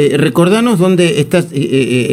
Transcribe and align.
eh, 0.00 0.16
recordanos 0.16 0.78
dónde 0.78 1.18
estás, 1.18 1.52
eh, 1.52 1.58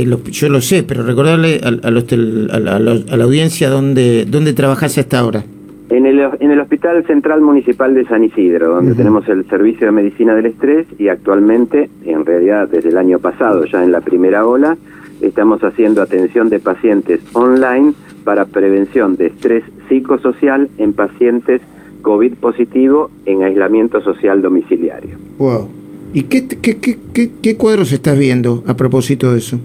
eh, 0.02 0.18
yo 0.32 0.50
lo 0.50 0.60
sé, 0.60 0.82
pero 0.82 1.04
recordarle 1.04 1.62
a, 1.64 1.92
la 1.92 3.23
audiencia 3.23 3.69
dónde, 3.69 4.25
dónde 4.25 4.54
trabajás 4.54 4.97
a 4.97 5.01
esta 5.01 5.23
hora. 5.23 5.43
En 5.90 6.08
el, 6.08 6.19
en 6.40 6.50
el 6.50 6.59
Hospital 6.61 7.06
Central 7.06 7.42
Municipal 7.42 7.93
de 7.93 8.04
San 8.05 8.23
Isidro, 8.23 8.73
donde 8.73 8.95
tenemos 8.95 9.29
el 9.29 9.48
servicio 9.48 9.86
de 9.86 9.91
medicina 9.91 10.34
del 10.34 10.48
estrés 10.48 10.88
y 10.98 11.09
actualmente, 11.09 11.91
en 12.05 12.25
realidad 12.25 12.68
desde 12.68 12.89
el 12.89 12.98
año 12.98 13.20
pasado, 13.20 13.66
ya 13.66 13.84
en 13.84 13.92
la 13.92 14.02
primera 14.02 14.48
ola, 14.48 14.76
estamos 15.22 15.64
haciendo 15.64 16.02
atención 16.02 16.50
de 16.50 16.60
pacientes 16.60 17.22
online 17.34 17.94
para 18.24 18.46
prevención 18.46 19.16
de 19.16 19.28
estrés 19.28 19.64
psicosocial 19.90 20.70
en 20.80 20.94
pacientes 20.94 21.62
COVID 22.02 22.34
positivo 22.34 23.12
en 23.28 23.44
aislamiento 23.44 24.02
social 24.02 24.42
domiciliario. 24.42 25.18
Wow. 25.38 25.85
¿Y 26.16 26.23
qué, 26.23 27.57
cuadros 27.57 27.91
estás 27.91 28.18
viendo 28.18 28.64
a 28.68 28.73
propósito 28.73 29.34
de 29.34 29.39
eso? 29.39 29.59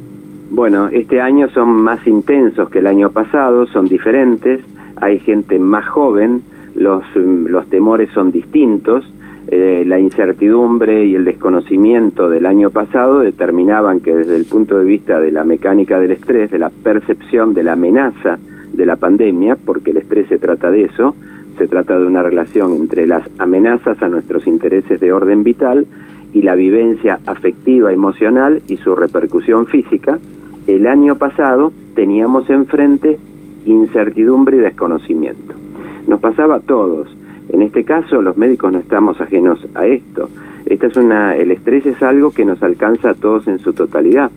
Bueno, 0.51 0.89
este 0.89 1.21
año 1.21 1.49
son 1.51 1.69
más 1.71 2.05
intensos 2.09 2.69
que 2.71 2.81
el 2.81 2.89
año 2.89 3.13
pasado, 3.13 3.69
son 3.69 3.87
diferentes, 3.87 4.61
hay 4.97 5.21
gente 5.21 5.61
más 5.61 5.87
joven, 5.87 6.43
los, 6.75 7.05
los 7.15 7.69
temores 7.69 8.11
son 8.13 8.33
distintos, 8.33 9.05
eh, 9.47 9.85
la 9.87 10.01
incertidumbre 10.01 11.05
y 11.05 11.15
el 11.15 11.25
desconocimiento 11.25 12.29
del 12.29 12.47
año 12.47 12.71
pasado 12.71 13.21
determinaban 13.21 14.01
que 14.01 14.13
desde 14.13 14.35
el 14.35 14.45
punto 14.45 14.77
de 14.77 14.85
vista 14.85 15.21
de 15.21 15.31
la 15.31 15.45
mecánica 15.45 16.01
del 16.01 16.11
estrés, 16.11 16.51
de 16.51 16.59
la 16.59 16.71
percepción 16.71 17.55
de 17.55 17.63
la 17.63 17.75
amenaza 17.75 18.41
de 18.73 18.87
la 18.87 18.97
pandemia, 18.97 19.55
porque 19.55 19.93
el 19.93 19.99
estrés 19.99 20.27
se 20.27 20.39
trata 20.39 20.69
de 20.73 20.83
eso, 20.83 21.15
se 21.59 21.69
trata 21.69 21.97
de 21.97 22.07
una 22.07 22.25
relación 22.25 22.75
entre 22.75 23.07
las 23.07 23.23
amenazas 23.39 24.03
a 24.03 24.09
nuestros 24.09 24.49
intereses 24.49 24.99
de 24.99 25.13
orden 25.13 25.45
vital 25.45 25.87
y 26.33 26.43
la 26.43 26.55
vivencia 26.55 27.21
afectiva, 27.27 27.93
emocional 27.93 28.63
y 28.69 28.77
su 28.77 28.95
repercusión 28.95 29.67
física, 29.67 30.19
el 30.67 30.87
año 30.87 31.17
pasado 31.17 31.73
teníamos 31.95 32.49
enfrente 32.51 33.19
incertidumbre 33.67 34.57
y 34.57 34.61
desconocimiento. 34.61 35.55
Nos 36.07 36.21
pasaba 36.21 36.57
a 36.57 36.61
todos. 36.61 37.15
En 37.51 37.63
este 37.63 37.85
caso, 37.85 38.23
los 38.23 38.37
médicos 38.37 38.73
no 38.73 38.79
estamos 38.79 39.21
ajenos 39.21 39.67
a 39.75 39.87
esto. 39.87 40.29
Esta 40.67 40.87
es 40.87 40.97
una, 40.97 41.37
el 41.37 41.51
estrés 41.51 41.85
es 41.87 42.03
algo 42.03 42.31
que 42.31 42.45
nos 42.45 42.63
alcanza 42.63 43.11
a 43.11 43.15
todos 43.15 43.49
en 43.49 43.59
su 43.59 43.73
totalidad. 43.73 44.31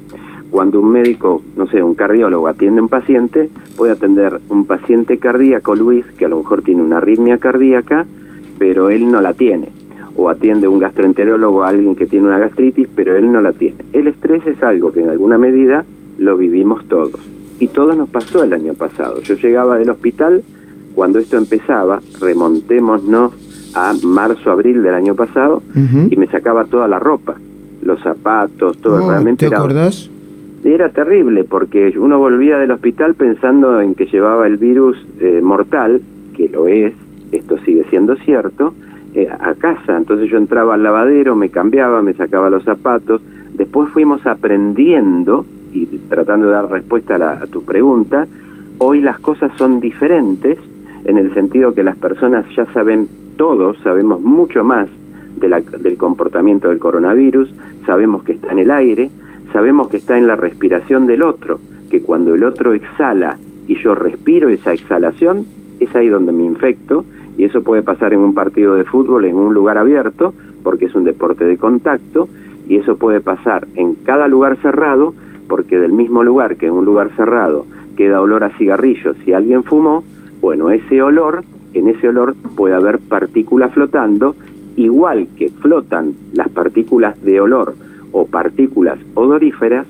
Cuando 0.50 0.80
un 0.80 0.92
médico, 0.92 1.42
no 1.56 1.68
sé, 1.68 1.82
un 1.82 1.96
cardiólogo 1.96 2.48
atiende 2.48 2.80
a 2.80 2.84
un 2.84 2.90
paciente, 2.90 3.50
puede 3.78 3.94
atender 3.94 4.40
un 4.50 4.66
paciente 4.66 5.18
cardíaco, 5.18 5.76
Luis, 5.76 6.06
que 6.18 6.26
a 6.26 6.30
lo 6.30 6.38
mejor 6.38 6.64
tiene 6.64 6.82
una 6.82 6.98
arritmia 6.98 7.38
cardíaca, 7.38 8.06
pero 8.58 8.90
él 8.90 9.12
no 9.12 9.22
la 9.22 9.34
tiene 9.34 9.70
o 10.16 10.30
atiende 10.30 10.68
un 10.68 10.80
gastroenterólogo 10.80 11.64
a 11.64 11.70
alguien 11.70 11.96
que 11.96 12.06
tiene 12.06 12.28
una 12.28 12.38
gastritis, 12.38 12.88
pero 12.96 13.16
él 13.16 13.32
no 13.32 13.42
la 13.42 13.52
tiene. 13.54 13.78
El 13.94 14.08
estrés 14.08 14.46
es 14.46 14.62
algo 14.62 14.92
que 14.92 15.02
en 15.02 15.10
alguna 15.10 15.38
medida 15.38 15.86
lo 16.18 16.38
vivimos 16.38 16.86
todos. 16.86 17.20
Y 17.60 17.68
todo 17.68 17.94
nos 17.94 18.10
pasó 18.10 18.44
el 18.44 18.54
año 18.54 18.74
pasado. 18.74 19.22
Yo 19.22 19.36
llegaba 19.36 19.78
del 19.78 19.90
hospital 19.90 20.44
cuando 20.94 21.20
esto 21.20 21.38
empezaba, 21.38 22.02
remontémonos 22.20 23.34
a 23.74 23.94
marzo, 24.04 24.52
abril 24.52 24.84
del 24.84 24.94
año 24.94 25.16
pasado, 25.16 25.64
y 26.10 26.16
me 26.16 26.28
sacaba 26.28 26.66
toda 26.66 26.88
la 26.88 27.00
ropa, 27.00 27.36
los 27.82 28.00
zapatos, 28.02 28.78
todo. 28.78 29.04
Oh, 29.04 29.10
realmente 29.10 29.50
¿Te 29.50 29.56
acordás? 29.56 30.10
Era 30.64 30.90
terrible 30.90 31.44
porque 31.44 31.94
uno 31.98 32.20
volvía 32.20 32.58
del 32.58 32.72
hospital 32.72 33.16
pensando 33.16 33.82
en 33.82 33.96
que 33.96 34.06
llevaba 34.06 34.48
el 34.48 34.58
virus 34.58 34.96
eh, 35.20 35.42
mortal, 35.42 36.02
que 36.36 36.48
lo 36.48 36.68
es, 36.68 36.94
esto 37.32 37.58
sigue 37.66 37.86
siendo 37.90 38.16
cierto, 38.18 38.74
eh, 39.16 39.28
a 39.30 39.54
casa. 39.56 39.98
Entonces 39.98 40.30
yo 40.30 40.38
entraba 40.38 40.74
al 40.74 40.84
lavadero, 40.84 41.36
me 41.36 41.50
cambiaba, 41.50 42.02
me 42.02 42.14
sacaba 42.14 42.50
los 42.50 42.64
zapatos. 42.64 43.22
Después 43.54 43.90
fuimos 43.90 44.26
aprendiendo 44.26 45.46
y 45.72 45.86
tratando 46.10 46.48
de 46.48 46.54
dar 46.54 46.70
respuesta 46.70 47.16
a, 47.16 47.48
tu 47.48 47.64
pregunta. 47.64 48.28
Hoy 48.78 49.02
las 49.02 49.20
cosas 49.20 49.52
son 49.58 49.80
diferentes 49.80 50.58
en 51.06 51.18
el 51.18 51.34
sentido 51.34 51.74
que 51.74 51.84
las 51.84 51.98
personas 51.98 52.46
ya 52.56 52.66
saben 52.74 53.08
todos, 53.38 53.78
sabemos 53.84 54.22
mucho 54.22 54.64
más 54.64 54.88
del 55.36 55.98
comportamiento 55.98 56.70
del 56.70 56.80
coronavirus, 56.80 57.54
sabemos 57.86 58.24
que 58.24 58.34
está 58.34 58.52
en 58.52 58.60
el 58.60 58.72
aire, 58.72 59.10
sabemos 59.52 59.90
que 59.90 59.98
está 59.98 60.18
en 60.18 60.28
la 60.28 60.36
respiración 60.36 61.06
del 61.06 61.24
otro, 61.24 61.60
que 61.90 62.02
cuando 62.02 62.34
el 62.36 62.44
otro 62.44 62.74
exhala 62.74 63.38
y 63.68 63.76
yo 63.76 63.94
respiro 63.96 64.50
esa 64.50 64.74
exhalación, 64.74 65.46
es 65.80 65.94
ahí 65.96 66.08
donde 66.08 66.32
me 66.32 66.46
infecto 66.46 67.06
y 67.38 67.46
eso 67.46 67.64
puede 67.64 67.82
pasar 67.82 68.14
en 68.14 68.20
un 68.20 68.34
partido 68.34 68.76
de 68.76 68.84
fútbol 68.84 69.26
en 69.26 69.36
un 69.36 69.54
lugar 69.54 69.78
abierto, 69.78 70.34
porque 70.64 70.86
es 70.86 70.96
un 70.96 71.04
deporte 71.04 71.46
de 71.46 71.58
contacto, 71.58 72.30
y 72.68 72.78
eso 72.78 72.98
puede 72.98 73.22
pasar 73.22 73.68
en 73.76 73.96
cada 73.96 74.28
lugar 74.28 74.58
cerrado, 74.58 75.14
porque 75.48 75.80
del 75.80 75.92
mismo 75.92 76.24
lugar 76.24 76.56
que 76.56 76.68
en 76.68 76.74
un 76.74 76.86
lugar 76.86 77.12
cerrado 77.16 77.66
queda 77.96 78.22
olor 78.22 78.44
a 78.44 78.50
cigarrillos 78.52 79.16
si 79.24 79.34
alguien 79.34 79.64
fumó, 79.64 80.04
bueno, 80.42 80.72
ese 80.72 81.02
olor, 81.02 81.44
en 81.74 81.88
ese 81.88 82.10
olor 82.10 82.36
puede 82.56 82.76
haber 82.76 83.00
partículas 83.00 83.74
flotando, 83.74 84.36
igual 84.76 85.28
que 85.38 85.50
flotan 85.50 86.14
las 86.34 86.50
partículas 86.50 87.22
de 87.24 87.40
olor 87.40 87.76
o 88.12 88.26
partículas 88.26 89.00
odoríferas, 89.14 89.88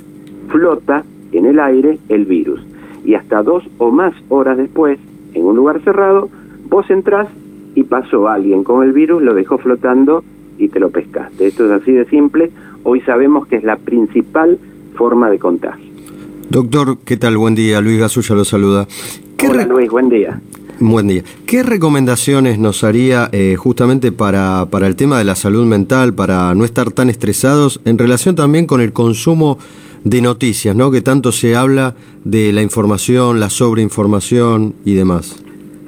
flota 0.49 1.03
en 1.31 1.45
el 1.45 1.59
aire 1.59 1.97
el 2.09 2.25
virus. 2.25 2.61
Y 3.05 3.15
hasta 3.15 3.43
dos 3.43 3.63
o 3.79 3.91
más 3.91 4.13
horas 4.29 4.57
después, 4.57 4.99
en 5.33 5.45
un 5.45 5.55
lugar 5.55 5.81
cerrado, 5.81 6.29
Vos 6.73 6.89
entrás 6.89 7.28
y 7.75 7.84
pasó 7.84 8.28
alguien 8.28 8.63
con 8.63 8.84
el 8.84 8.94
virus, 8.94 9.22
lo 9.22 9.35
dejó 9.35 9.59
flotando 9.59 10.23
y 10.57 10.69
te 10.69 10.79
lo 10.79 10.89
pescaste. 10.89 11.45
Esto 11.45 11.66
es 11.67 11.72
así 11.72 11.91
de 11.91 12.06
simple. 12.06 12.50
Hoy 12.81 13.00
sabemos 13.01 13.45
que 13.45 13.57
es 13.57 13.63
la 13.63 13.75
principal 13.75 14.57
forma 14.95 15.29
de 15.29 15.38
contagio. 15.38 15.85
Doctor, 16.50 16.97
¿qué 17.06 17.16
tal? 17.17 17.38
Buen 17.38 17.53
día. 17.53 17.79
Luis 17.79 18.00
Gasulla 18.00 18.33
lo 18.33 18.44
saluda. 18.44 18.88
¿Qué 19.38 19.50
Hola 19.50 19.67
Luis, 19.67 19.91
buen 19.91 20.09
día. 20.09 20.41
Buen 20.79 21.09
día. 21.09 21.22
¿Qué 21.45 21.62
recomendaciones 21.62 22.57
nos 22.57 22.83
haría 22.83 23.29
eh, 23.33 23.56
justamente 23.56 24.12
para, 24.12 24.66
para 24.72 24.88
el 24.88 24.95
tema 24.95 25.19
de 25.19 25.25
la 25.25 25.35
salud 25.35 25.67
mental, 25.67 26.16
para 26.16 26.56
no 26.56 26.66
estar 26.66 26.89
tan 26.89 27.07
estresados, 27.07 27.81
en 27.85 28.00
relación 28.00 28.33
también 28.33 28.66
con 28.66 28.81
el 28.81 28.94
consumo 28.94 29.59
de 30.06 30.23
noticias, 30.23 30.75
¿no? 30.75 30.89
Que 30.89 31.03
tanto 31.03 31.31
se 31.31 31.56
habla 31.56 31.94
de 32.23 32.51
la 32.51 32.63
información, 32.63 33.39
la 33.39 33.51
sobreinformación 33.51 34.73
y 34.85 34.95
demás 34.95 35.44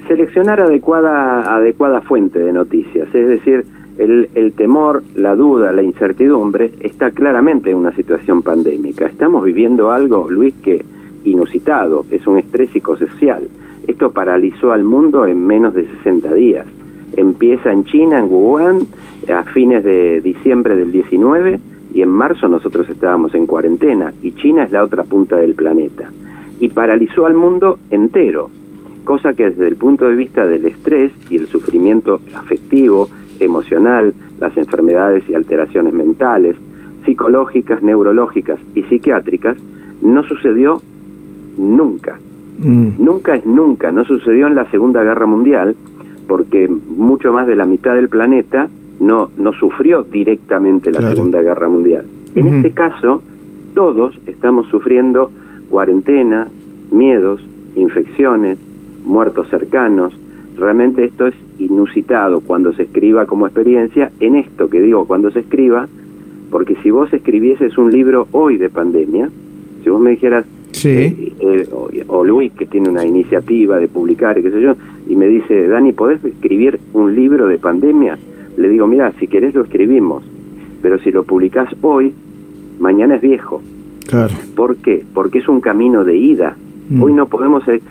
seleccionar 0.07 0.61
adecuada, 0.61 1.55
adecuada 1.55 2.01
fuente 2.01 2.39
de 2.39 2.53
noticias, 2.53 3.07
es 3.13 3.27
decir, 3.27 3.65
el, 3.97 4.29
el, 4.35 4.53
temor, 4.53 5.03
la 5.15 5.35
duda, 5.35 5.71
la 5.71 5.81
incertidumbre 5.81 6.71
está 6.81 7.11
claramente 7.11 7.71
en 7.71 7.77
una 7.77 7.93
situación 7.93 8.41
pandémica. 8.41 9.05
Estamos 9.05 9.43
viviendo 9.45 9.91
algo, 9.91 10.29
Luis, 10.29 10.53
que 10.55 10.83
inusitado, 11.23 12.05
es 12.11 12.27
un 12.27 12.37
estrés 12.37 12.69
psicosocial. 12.71 13.47
Esto 13.87 14.11
paralizó 14.11 14.71
al 14.71 14.83
mundo 14.83 15.25
en 15.25 15.45
menos 15.45 15.73
de 15.73 15.87
60 15.87 16.33
días. 16.33 16.65
Empieza 17.15 17.71
en 17.71 17.85
China, 17.85 18.19
en 18.19 18.25
Wuhan, 18.25 18.79
a 19.33 19.43
fines 19.43 19.83
de 19.83 20.21
diciembre 20.21 20.75
del 20.75 20.91
19 20.91 21.59
y 21.93 22.01
en 22.01 22.09
marzo 22.09 22.47
nosotros 22.47 22.89
estábamos 22.89 23.33
en 23.35 23.47
cuarentena 23.47 24.13
y 24.21 24.33
China 24.33 24.63
es 24.63 24.71
la 24.71 24.83
otra 24.83 25.03
punta 25.03 25.37
del 25.37 25.55
planeta. 25.55 26.11
Y 26.59 26.69
paralizó 26.69 27.25
al 27.25 27.33
mundo 27.33 27.79
entero 27.89 28.49
cosa 29.05 29.33
que 29.33 29.49
desde 29.49 29.67
el 29.67 29.77
punto 29.77 30.09
de 30.09 30.15
vista 30.15 30.45
del 30.45 30.65
estrés 30.65 31.11
y 31.29 31.37
el 31.37 31.47
sufrimiento 31.47 32.19
afectivo, 32.35 33.09
emocional, 33.39 34.13
las 34.39 34.55
enfermedades 34.57 35.23
y 35.29 35.35
alteraciones 35.35 35.93
mentales, 35.93 36.57
psicológicas, 37.05 37.81
neurológicas 37.81 38.59
y 38.73 38.83
psiquiátricas, 38.83 39.55
no 40.01 40.23
sucedió 40.23 40.81
nunca. 41.57 42.19
Mm. 42.59 42.89
Nunca 42.97 43.35
es 43.35 43.45
nunca, 43.45 43.91
no 43.91 44.03
sucedió 44.05 44.47
en 44.47 44.55
la 44.55 44.69
Segunda 44.71 45.03
Guerra 45.03 45.25
Mundial, 45.25 45.75
porque 46.27 46.67
mucho 46.67 47.31
más 47.31 47.47
de 47.47 47.55
la 47.55 47.65
mitad 47.65 47.95
del 47.95 48.09
planeta 48.09 48.67
no, 48.99 49.29
no 49.37 49.53
sufrió 49.53 50.03
directamente 50.03 50.91
la 50.91 51.01
Segunda 51.13 51.41
Guerra 51.41 51.69
Mundial. 51.69 52.05
En 52.33 52.47
este 52.47 52.71
caso, 52.71 53.21
todos 53.73 54.17
estamos 54.25 54.67
sufriendo 54.67 55.31
cuarentena, 55.69 56.47
miedos, 56.91 57.41
infecciones, 57.75 58.57
muertos 59.05 59.47
cercanos. 59.49 60.13
Realmente 60.57 61.05
esto 61.05 61.27
es 61.27 61.35
inusitado 61.59 62.41
cuando 62.41 62.73
se 62.73 62.83
escriba 62.83 63.25
como 63.25 63.47
experiencia, 63.47 64.11
en 64.19 64.35
esto 64.35 64.69
que 64.69 64.81
digo 64.81 65.05
cuando 65.05 65.31
se 65.31 65.39
escriba, 65.39 65.87
porque 66.49 66.75
si 66.83 66.91
vos 66.91 67.11
escribieses 67.13 67.77
un 67.77 67.91
libro 67.91 68.27
hoy 68.31 68.57
de 68.57 68.69
pandemia, 68.69 69.29
si 69.83 69.89
vos 69.89 70.01
me 70.01 70.11
dijeras, 70.11 70.45
eh, 70.83 71.33
eh, 71.39 71.67
o, 72.07 72.23
Luis 72.23 72.51
que 72.53 72.65
tiene 72.65 72.89
una 72.89 73.05
iniciativa 73.05 73.77
de 73.77 73.87
publicar, 73.87 74.41
qué 74.41 74.51
sé 74.51 74.61
yo, 74.61 74.75
y 75.07 75.15
me 75.15 75.27
dice, 75.27 75.67
Dani, 75.67 75.93
¿podés 75.93 76.23
escribir 76.23 76.79
un 76.93 77.15
libro 77.15 77.47
de 77.47 77.57
pandemia? 77.57 78.17
Le 78.57 78.69
digo, 78.69 78.87
mira, 78.87 79.11
si 79.19 79.27
querés 79.27 79.53
lo 79.53 79.63
escribimos, 79.63 80.23
pero 80.81 80.99
si 80.99 81.11
lo 81.11 81.23
publicás 81.23 81.69
hoy, 81.81 82.13
mañana 82.79 83.15
es 83.15 83.21
viejo. 83.21 83.61
Claro. 84.07 84.33
¿Por 84.55 84.77
qué? 84.77 85.03
Porque 85.13 85.39
es 85.39 85.47
un 85.47 85.61
camino 85.61 86.03
de 86.03 86.15
ida. 86.15 86.55
Mm. 86.89 87.01
Hoy 87.01 87.13
no 87.13 87.27
podemos, 87.27 87.67
eh, 87.67 87.81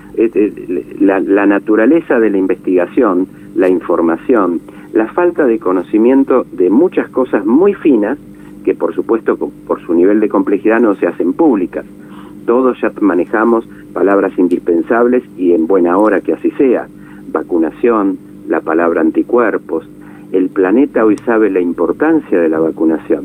la, 1.01 1.21
la, 1.21 1.47
naturaleza 1.47 2.19
de 2.21 2.31
la 2.31 2.39
investigación, 2.39 3.27
la 3.55 3.69
información, 3.69 4.61
la 4.93 5.07
falta 5.09 5.47
de 5.47 5.59
conocimiento 5.59 6.47
de 6.53 6.71
muchas 6.71 7.09
cosas 7.09 7.45
muy 7.45 7.75
finas 7.75 8.19
que 8.65 8.75
por 8.75 8.95
supuesto 8.95 9.37
por 9.37 9.81
su 9.83 9.95
nivel 9.95 10.21
de 10.21 10.29
complejidad 10.29 10.81
no 10.81 10.97
se 10.97 11.07
hacen 11.07 11.35
públicas. 11.35 11.85
Todos 12.47 12.81
ya 12.81 12.93
manejamos 13.01 13.67
palabras 13.93 14.33
indispensables 14.39 15.23
y 15.37 15.53
en 15.53 15.67
buena 15.67 15.97
hora 15.99 16.21
que 16.21 16.33
así 16.33 16.51
sea. 16.53 16.89
Vacunación, 17.31 18.19
la 18.49 18.61
palabra 18.61 19.01
anticuerpos. 19.01 19.89
El 20.33 20.49
planeta 20.49 21.05
hoy 21.05 21.17
sabe 21.25 21.51
la 21.51 21.61
importancia 21.61 22.41
de 22.41 22.49
la 22.49 22.59
vacunación. 22.59 23.25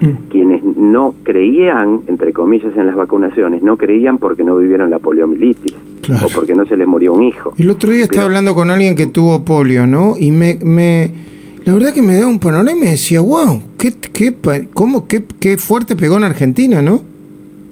Mm. 0.00 0.28
Quienes 0.30 0.64
no 0.64 1.14
creían, 1.22 2.00
entre 2.06 2.32
comillas, 2.32 2.76
en 2.76 2.86
las 2.86 2.96
vacunaciones, 2.96 3.62
no 3.62 3.76
creían 3.76 4.18
porque 4.18 4.44
no 4.44 4.56
vivieron 4.56 4.90
la 4.90 4.98
poliomielitis 4.98 5.69
o 6.08 6.28
porque 6.34 6.54
no 6.54 6.64
se 6.66 6.76
les 6.76 6.86
murió 6.86 7.12
un 7.12 7.22
hijo. 7.22 7.54
El 7.58 7.70
otro 7.70 7.90
día 7.90 8.04
estaba 8.04 8.24
hablando 8.24 8.54
con 8.54 8.70
alguien 8.70 8.94
que 8.94 9.06
tuvo 9.06 9.44
polio, 9.44 9.86
¿no? 9.86 10.14
Y 10.18 10.30
me, 10.30 10.58
me 10.62 11.10
la 11.64 11.74
verdad 11.74 11.92
que 11.92 12.02
me 12.02 12.18
da 12.18 12.26
un 12.26 12.38
panorama 12.38 12.72
y 12.72 12.74
me 12.74 12.90
decía, 12.90 13.20
wow, 13.20 13.62
qué, 13.78 13.92
qué, 13.92 14.34
cómo, 14.72 15.06
qué, 15.06 15.24
qué 15.38 15.58
fuerte 15.58 15.94
pegó 15.94 16.16
en 16.16 16.24
Argentina, 16.24 16.80
¿no? 16.80 17.02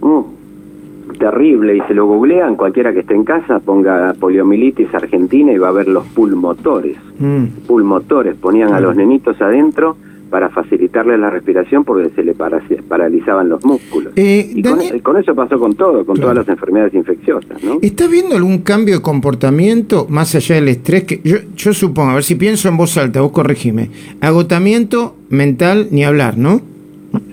Mm, 0.01 1.17
terrible, 1.19 1.77
y 1.77 1.81
se 1.89 1.95
lo 1.95 2.07
googlean, 2.07 2.57
cualquiera 2.57 2.93
que 2.93 3.01
esté 3.01 3.15
en 3.15 3.25
casa, 3.25 3.61
ponga 3.61 4.15
poliomielitis 4.21 4.95
argentina 4.95 5.53
y 5.53 5.59
va 5.59 5.69
a 5.69 5.73
ver 5.73 5.89
los 5.89 6.05
pulmotores. 6.07 6.97
Mm. 7.19 7.45
Pulmotores, 7.67 8.37
ponían 8.37 8.75
a 8.75 8.81
los 8.81 8.95
nenitos 8.95 9.41
adentro 9.41 9.97
para 10.29 10.49
facilitarle 10.51 11.17
la 11.19 11.31
respiración 11.31 11.85
porque 11.85 12.11
se 12.11 12.23
le 12.23 12.35
paralizaban 12.35 13.49
los 13.49 13.65
músculos. 13.65 14.13
Eh, 14.17 14.51
y 14.55 14.63
con, 15.01 15.17
eso 15.17 15.35
pasó 15.35 15.59
con 15.59 15.75
todo, 15.75 16.05
con 16.05 16.17
todas 16.19 16.37
las 16.37 16.49
enfermedades 16.49 16.95
infecciosas. 16.95 17.63
¿no? 17.63 17.79
¿Estás 17.83 18.11
viendo 18.11 18.37
algún 18.37 18.59
cambio 18.59 18.97
de 18.97 19.03
comportamiento 19.03 20.07
más 20.09 20.35
allá 20.35 20.57
del 20.57 20.69
estrés? 20.69 21.05
que 21.05 21.21
Yo, 21.25 21.39
yo 21.57 21.73
supongo, 21.73 22.11
a 22.11 22.15
ver 22.15 22.25
si 22.25 22.35
pienso 22.35 22.69
en 22.69 22.77
voz 22.77 22.97
alta, 22.99 23.21
vos 23.21 23.33
corregime. 23.33 23.91
Agotamiento 24.21 25.17
mental, 25.31 25.89
ni 25.91 26.05
hablar, 26.05 26.37
¿no? 26.37 26.61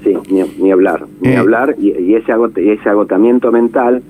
Sí, 0.04 0.16
ni, 0.30 0.72
hablar, 0.72 1.06
ni 1.20 1.32
eh. 1.32 1.38
hablar, 1.38 1.76
y, 1.78 2.16
ese, 2.16 2.32
ese 2.56 2.90
agotamiento 2.90 3.52
mental 3.52 4.04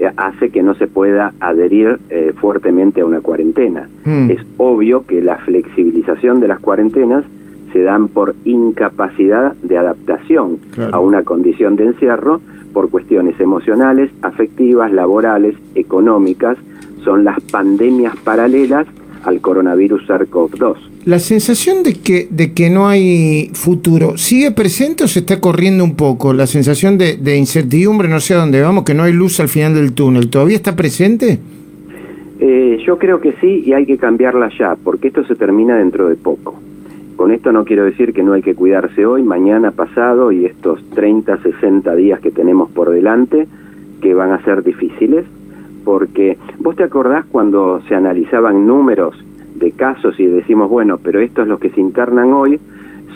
eh, 0.00 0.10
hace 0.16 0.50
que 0.50 0.62
no 0.62 0.74
se 0.74 0.88
pueda 0.88 1.32
adherir 1.38 2.00
fuertemente 2.40 3.02
a 3.02 3.06
una 3.06 3.20
cuarentena. 3.20 3.88
Hmm. 4.04 4.30
Es 4.30 4.40
obvio 4.56 5.06
que 5.06 5.22
la 5.22 5.38
flexibilización 5.38 6.40
de 6.40 6.48
las 6.48 6.58
cuarentenas 6.58 7.24
se 7.72 7.82
dan 7.82 8.08
por 8.08 8.34
incapacidad 8.44 9.54
de 9.62 9.78
adaptación 9.78 10.58
a 10.92 10.98
una 10.98 11.22
condición 11.22 11.76
de 11.76 11.86
encierro 11.86 12.40
por 12.72 12.90
cuestiones 12.90 13.38
emocionales, 13.40 14.10
afectivas, 14.22 14.92
laborales, 14.92 15.54
económicas, 15.74 16.56
son 17.04 17.24
las 17.24 17.40
pandemias 17.40 18.16
paralelas 18.24 18.86
al 19.24 19.40
coronavirus 19.40 20.08
SARS-CoV-2. 20.08 20.76
La 21.04 21.18
sensación 21.18 21.82
de 21.82 21.94
que, 21.94 22.28
de 22.30 22.52
que 22.52 22.70
no 22.70 22.88
hay 22.88 23.50
futuro, 23.54 24.16
¿sigue 24.16 24.52
presente 24.52 25.04
o 25.04 25.08
se 25.08 25.20
está 25.20 25.40
corriendo 25.40 25.84
un 25.84 25.96
poco? 25.96 26.32
La 26.32 26.46
sensación 26.46 26.96
de, 26.96 27.16
de 27.16 27.36
incertidumbre, 27.36 28.08
no 28.08 28.20
sé 28.20 28.34
a 28.34 28.38
dónde 28.38 28.62
vamos, 28.62 28.84
que 28.84 28.94
no 28.94 29.02
hay 29.02 29.12
luz 29.12 29.40
al 29.40 29.48
final 29.48 29.74
del 29.74 29.92
túnel, 29.92 30.30
¿todavía 30.30 30.56
está 30.56 30.76
presente? 30.76 31.40
Eh, 32.44 32.78
yo 32.84 32.98
creo 32.98 33.20
que 33.20 33.34
sí 33.40 33.62
y 33.66 33.72
hay 33.72 33.86
que 33.86 33.98
cambiarla 33.98 34.50
ya, 34.58 34.76
porque 34.82 35.08
esto 35.08 35.24
se 35.24 35.36
termina 35.36 35.76
dentro 35.76 36.08
de 36.08 36.16
poco. 36.16 36.60
Con 37.16 37.30
esto 37.30 37.52
no 37.52 37.64
quiero 37.64 37.84
decir 37.84 38.12
que 38.12 38.22
no 38.22 38.32
hay 38.32 38.42
que 38.42 38.54
cuidarse 38.54 39.06
hoy, 39.06 39.22
mañana, 39.22 39.70
pasado 39.70 40.32
y 40.32 40.46
estos 40.46 40.82
30, 40.90 41.38
60 41.38 41.94
días 41.94 42.20
que 42.20 42.30
tenemos 42.30 42.70
por 42.70 42.90
delante, 42.90 43.46
que 44.00 44.14
van 44.14 44.32
a 44.32 44.42
ser 44.44 44.62
difíciles, 44.62 45.24
porque 45.84 46.38
vos 46.58 46.76
te 46.76 46.84
acordás 46.84 47.24
cuando 47.26 47.80
se 47.88 47.94
analizaban 47.94 48.66
números 48.66 49.16
de 49.54 49.72
casos 49.72 50.18
y 50.18 50.26
decimos, 50.26 50.68
bueno, 50.68 50.98
pero 50.98 51.20
estos 51.20 51.46
los 51.46 51.60
que 51.60 51.70
se 51.70 51.80
internan 51.80 52.32
hoy 52.32 52.58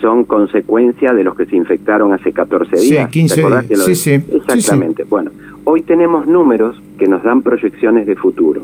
son 0.01 0.25
consecuencia 0.25 1.15
de 1.15 1.25
los 1.25 1.35
que 1.35 1.47
se 1.47 1.57
infectaron 1.57 2.13
hace 2.13 2.33
14 2.33 2.77
días. 2.77 3.07
Sí, 3.07 3.11
15 3.11 3.43
días. 3.43 3.67
Sí, 3.85 3.95
sí. 3.95 4.11
Exactamente. 4.13 5.05
Bueno, 5.05 5.31
hoy 5.65 5.83
tenemos 5.83 6.27
números 6.27 6.81
que 6.99 7.09
nos 7.09 7.23
dan 7.23 7.43
proyecciones 7.43 8.07
de 8.07 8.17
futuro. 8.17 8.63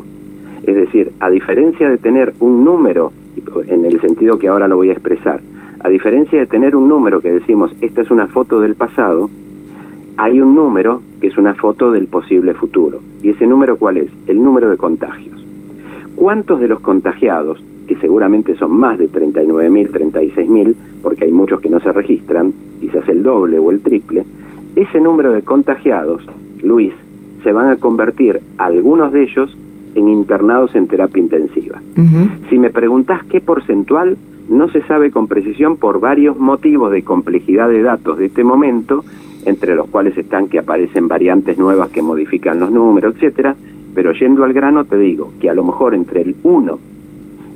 Es 0.65 0.75
decir, 0.75 1.11
a 1.19 1.29
diferencia 1.29 1.89
de 1.89 1.97
tener 1.97 2.33
un 2.39 2.63
número 2.63 3.11
en 3.67 3.85
el 3.85 3.99
sentido 4.01 4.37
que 4.37 4.47
ahora 4.47 4.67
lo 4.67 4.77
voy 4.77 4.89
a 4.89 4.93
expresar. 4.93 5.41
A 5.79 5.89
diferencia 5.89 6.39
de 6.39 6.47
tener 6.47 6.75
un 6.75 6.87
número 6.87 7.21
que 7.21 7.31
decimos, 7.31 7.75
esta 7.81 8.01
es 8.01 8.11
una 8.11 8.27
foto 8.27 8.61
del 8.61 8.75
pasado, 8.75 9.29
hay 10.17 10.39
un 10.39 10.55
número 10.55 11.01
que 11.19 11.27
es 11.27 11.37
una 11.37 11.55
foto 11.55 11.91
del 11.91 12.07
posible 12.07 12.53
futuro. 12.53 12.99
¿Y 13.21 13.29
ese 13.29 13.47
número 13.47 13.77
cuál 13.77 13.97
es? 13.97 14.09
El 14.27 14.43
número 14.43 14.69
de 14.69 14.77
contagios. 14.77 15.43
¿Cuántos 16.15 16.59
de 16.59 16.67
los 16.67 16.79
contagiados, 16.79 17.63
que 17.87 17.95
seguramente 17.97 18.55
son 18.55 18.77
más 18.77 18.99
de 18.99 19.09
39.000, 19.09 19.89
36.000, 19.89 20.75
porque 21.01 21.25
hay 21.25 21.31
muchos 21.31 21.59
que 21.59 21.69
no 21.69 21.79
se 21.79 21.91
registran, 21.91 22.53
quizás 22.79 23.07
el 23.09 23.23
doble 23.23 23.59
o 23.59 23.71
el 23.71 23.81
triple, 23.81 24.23
ese 24.75 25.01
número 25.01 25.31
de 25.31 25.41
contagiados, 25.41 26.23
Luis, 26.61 26.93
se 27.43 27.51
van 27.51 27.69
a 27.69 27.75
convertir 27.75 28.39
algunos 28.57 29.11
de 29.11 29.23
ellos 29.23 29.57
en 29.95 30.09
internados 30.09 30.75
en 30.75 30.87
terapia 30.87 31.21
intensiva. 31.21 31.81
Si 32.49 32.57
me 32.57 32.69
preguntas 32.69 33.23
qué 33.25 33.41
porcentual, 33.41 34.17
no 34.49 34.69
se 34.69 34.81
sabe 34.83 35.11
con 35.11 35.27
precisión 35.27 35.77
por 35.77 35.99
varios 35.99 36.37
motivos 36.37 36.91
de 36.91 37.03
complejidad 37.03 37.69
de 37.69 37.81
datos 37.81 38.17
de 38.17 38.25
este 38.25 38.43
momento, 38.43 39.03
entre 39.45 39.75
los 39.75 39.87
cuales 39.87 40.17
están 40.17 40.47
que 40.47 40.59
aparecen 40.59 41.07
variantes 41.07 41.57
nuevas 41.57 41.89
que 41.89 42.01
modifican 42.01 42.59
los 42.59 42.71
números, 42.71 43.15
etcétera, 43.15 43.55
pero 43.93 44.13
yendo 44.13 44.43
al 44.43 44.53
grano 44.53 44.85
te 44.85 44.97
digo 44.97 45.31
que 45.39 45.49
a 45.49 45.53
lo 45.53 45.63
mejor 45.63 45.93
entre 45.93 46.21
el 46.21 46.35
1, 46.43 46.79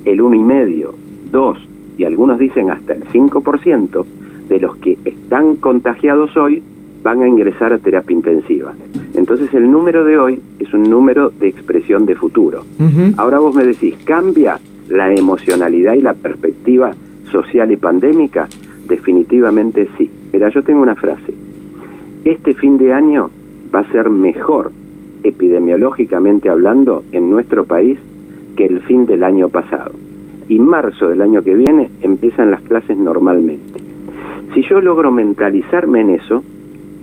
el 0.05 0.19
1,5, 0.19 0.91
2 1.31 1.57
y 1.97 2.03
algunos 2.03 2.37
dicen 2.39 2.69
hasta 2.69 2.93
el 2.93 3.05
5% 3.05 4.05
de 4.49 4.59
los 4.59 4.77
que 4.77 4.97
están 5.03 5.55
contagiados 5.57 6.35
hoy 6.37 6.63
van 7.03 7.21
a 7.21 7.27
ingresar 7.27 7.73
a 7.73 7.79
terapia 7.79 8.15
intensiva. 8.15 8.73
Entonces 9.17 9.51
el 9.55 9.69
número 9.69 10.05
de 10.05 10.17
hoy 10.19 10.39
es 10.59 10.71
un 10.75 10.83
número 10.83 11.31
de 11.31 11.47
expresión 11.47 12.05
de 12.05 12.15
futuro. 12.15 12.63
Ahora 13.17 13.39
vos 13.39 13.53
me 13.55 13.65
decís, 13.65 13.95
¿cambia 14.05 14.59
la 14.89 15.11
emocionalidad 15.11 15.95
y 15.95 16.01
la 16.01 16.13
perspectiva 16.13 16.93
social 17.31 17.71
y 17.71 17.77
pandémica? 17.77 18.47
Definitivamente 18.87 19.89
sí. 19.97 20.09
Mira, 20.31 20.49
yo 20.49 20.61
tengo 20.61 20.83
una 20.83 20.95
frase. 20.95 21.33
Este 22.25 22.53
fin 22.53 22.77
de 22.77 22.93
año 22.93 23.31
va 23.73 23.79
a 23.79 23.91
ser 23.91 24.11
mejor, 24.11 24.71
epidemiológicamente 25.23 26.47
hablando, 26.47 27.03
en 27.11 27.31
nuestro 27.31 27.65
país 27.65 27.97
que 28.55 28.65
el 28.65 28.81
fin 28.81 29.07
del 29.07 29.23
año 29.23 29.49
pasado. 29.49 29.93
Y 30.47 30.59
marzo 30.59 31.09
del 31.09 31.23
año 31.23 31.41
que 31.41 31.55
viene 31.55 31.89
empiezan 32.03 32.51
las 32.51 32.61
clases 32.61 32.95
normalmente. 32.95 33.81
Si 34.53 34.61
yo 34.61 34.79
logro 34.79 35.11
mentalizarme 35.11 36.01
en 36.01 36.11
eso, 36.11 36.43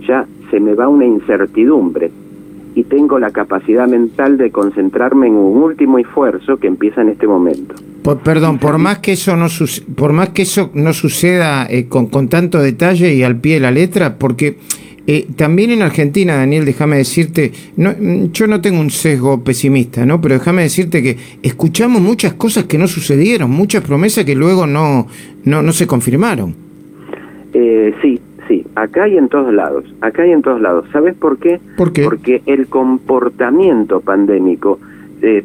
ya 0.07 0.25
se 0.49 0.59
me 0.59 0.73
va 0.73 0.87
una 0.87 1.05
incertidumbre 1.05 2.11
y 2.75 2.83
tengo 2.83 3.19
la 3.19 3.31
capacidad 3.31 3.87
mental 3.87 4.37
de 4.37 4.51
concentrarme 4.51 5.27
en 5.27 5.35
un 5.35 5.63
último 5.63 5.97
esfuerzo 5.97 6.57
que 6.57 6.67
empieza 6.67 7.01
en 7.01 7.09
este 7.09 7.25
momento. 7.25 7.75
perdón, 8.23 8.59
por 8.59 8.77
más 8.77 8.99
que 8.99 9.13
eso 9.13 9.35
no 9.37 9.47
por 9.95 10.11
más 10.11 10.29
que 10.29 10.41
eso 10.41 10.71
no 10.73 10.93
suceda 10.93 11.65
eh, 11.69 11.87
con, 11.87 12.07
con, 12.07 12.27
tanto 12.27 12.59
detalle 12.59 13.13
y 13.13 13.23
al 13.23 13.37
pie 13.37 13.55
de 13.55 13.59
la 13.61 13.71
letra, 13.71 14.17
porque 14.17 14.57
eh, 15.07 15.27
también 15.35 15.69
en 15.69 15.83
Argentina, 15.83 16.35
Daniel, 16.35 16.65
déjame 16.65 16.97
decirte, 16.97 17.51
no, 17.77 17.93
yo 18.33 18.47
no 18.47 18.59
tengo 18.59 18.79
un 18.79 18.89
sesgo 18.89 19.43
pesimista, 19.43 20.05
¿no? 20.05 20.19
Pero 20.19 20.35
déjame 20.35 20.63
decirte 20.63 21.03
que 21.03 21.17
escuchamos 21.43 22.01
muchas 22.01 22.33
cosas 22.33 22.63
que 22.63 22.79
no 22.79 22.87
sucedieron, 22.87 23.51
muchas 23.51 23.83
promesas 23.83 24.25
que 24.25 24.33
luego 24.33 24.65
no, 24.65 25.07
no, 25.43 25.61
no 25.61 25.71
se 25.73 25.85
confirmaron. 25.85 26.55
Eh, 27.53 27.93
sí, 28.01 28.19
Sí, 28.47 28.65
acá 28.75 29.07
y 29.07 29.17
en 29.17 29.27
todos 29.27 29.53
lados, 29.53 29.85
acá 30.01 30.25
y 30.25 30.31
en 30.31 30.41
todos 30.41 30.61
lados. 30.61 30.85
¿Sabes 30.91 31.15
por 31.15 31.37
qué? 31.37 31.59
Porque 31.77 32.43
el 32.45 32.67
comportamiento 32.67 34.01
pandémico, 34.01 34.79
eh, 35.21 35.43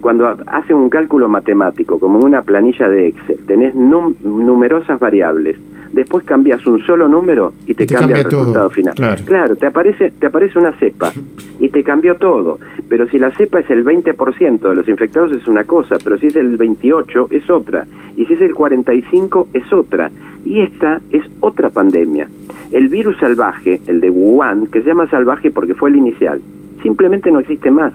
cuando 0.00 0.36
hacen 0.46 0.76
un 0.76 0.90
cálculo 0.90 1.28
matemático, 1.28 1.98
como 1.98 2.18
en 2.18 2.26
una 2.26 2.42
planilla 2.42 2.88
de 2.88 3.08
Excel, 3.08 3.38
tenés 3.46 3.74
numerosas 3.74 5.00
variables, 5.00 5.56
después 5.92 6.24
cambias 6.24 6.66
un 6.66 6.84
solo 6.84 7.06
número 7.06 7.52
y 7.66 7.74
te, 7.74 7.86
cambia, 7.86 8.18
el 8.18 8.24
resultado 8.24 8.70
final. 8.70 8.94
Claro. 9.24 9.56
te 9.56 9.66
aparece 9.66 10.10
te 10.18 10.26
aparece 10.26 10.58
una 10.58 10.72
cepa 10.72 11.12
y 11.60 11.68
te 11.68 11.84
cambió 11.84 12.16
todo. 12.16 12.58
Pero 12.88 13.08
si 13.08 13.18
la 13.18 13.30
cepa 13.32 13.60
es 13.60 13.70
el 13.70 13.84
20% 13.84 14.60
de 14.60 14.74
los 14.74 14.88
infectados 14.88 15.32
es 15.32 15.46
una 15.46 15.64
cosa, 15.64 15.96
pero 16.02 16.18
si 16.18 16.28
es 16.28 16.36
el 16.36 16.56
28 16.56 17.28
es 17.30 17.48
otra, 17.50 17.86
y 18.16 18.26
si 18.26 18.34
es 18.34 18.40
el 18.40 18.54
45 18.54 19.48
es 19.52 19.72
otra. 19.72 20.10
Y 20.44 20.60
esta 20.60 21.00
es 21.10 21.22
otra 21.40 21.70
pandemia. 21.70 22.28
El 22.72 22.88
virus 22.88 23.16
salvaje, 23.18 23.80
el 23.86 24.00
de 24.00 24.10
Wuhan, 24.10 24.66
que 24.66 24.80
se 24.80 24.88
llama 24.88 25.08
salvaje 25.08 25.50
porque 25.50 25.74
fue 25.74 25.90
el 25.90 25.96
inicial, 25.96 26.40
simplemente 26.82 27.30
no 27.30 27.38
existe 27.38 27.70
más. 27.70 27.92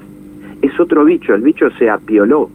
Es 0.61 0.79
otro 0.79 1.03
bicho, 1.03 1.35
el 1.35 1.41
bicho 1.41 1.69
se 1.71 1.89
apioló. 1.89 2.49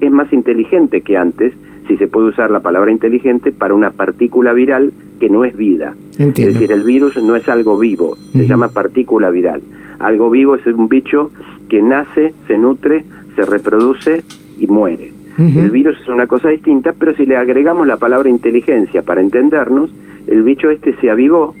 Es 0.00 0.10
más 0.10 0.32
inteligente 0.32 1.02
que 1.02 1.16
antes, 1.16 1.52
si 1.86 1.96
se 1.96 2.08
puede 2.08 2.28
usar 2.28 2.50
la 2.50 2.60
palabra 2.60 2.90
inteligente, 2.90 3.52
para 3.52 3.74
una 3.74 3.90
partícula 3.90 4.52
viral 4.52 4.92
que 5.20 5.28
no 5.28 5.44
es 5.44 5.56
vida. 5.56 5.94
Es 6.18 6.34
decir, 6.34 6.72
el 6.72 6.82
virus 6.82 7.16
no 7.22 7.36
es 7.36 7.48
algo 7.48 7.78
vivo, 7.78 8.16
se 8.32 8.46
llama 8.46 8.68
partícula 8.68 9.30
viral. 9.30 9.62
Algo 9.98 10.30
vivo 10.30 10.56
es 10.56 10.66
un 10.66 10.88
bicho 10.88 11.30
que 11.68 11.82
nace, 11.82 12.34
se 12.46 12.58
nutre, 12.58 13.04
se 13.34 13.44
reproduce 13.44 14.22
y 14.58 14.66
muere. 14.66 15.12
El 15.38 15.70
virus 15.70 16.00
es 16.00 16.08
una 16.08 16.26
cosa 16.26 16.48
distinta, 16.48 16.94
pero 16.98 17.14
si 17.14 17.26
le 17.26 17.36
agregamos 17.36 17.86
la 17.86 17.98
palabra 17.98 18.30
inteligencia 18.30 19.02
para 19.02 19.20
entendernos, 19.20 19.90
el 20.26 20.42
bicho 20.42 20.70
este 20.70 20.94
se 20.96 21.10
avivó 21.10 21.54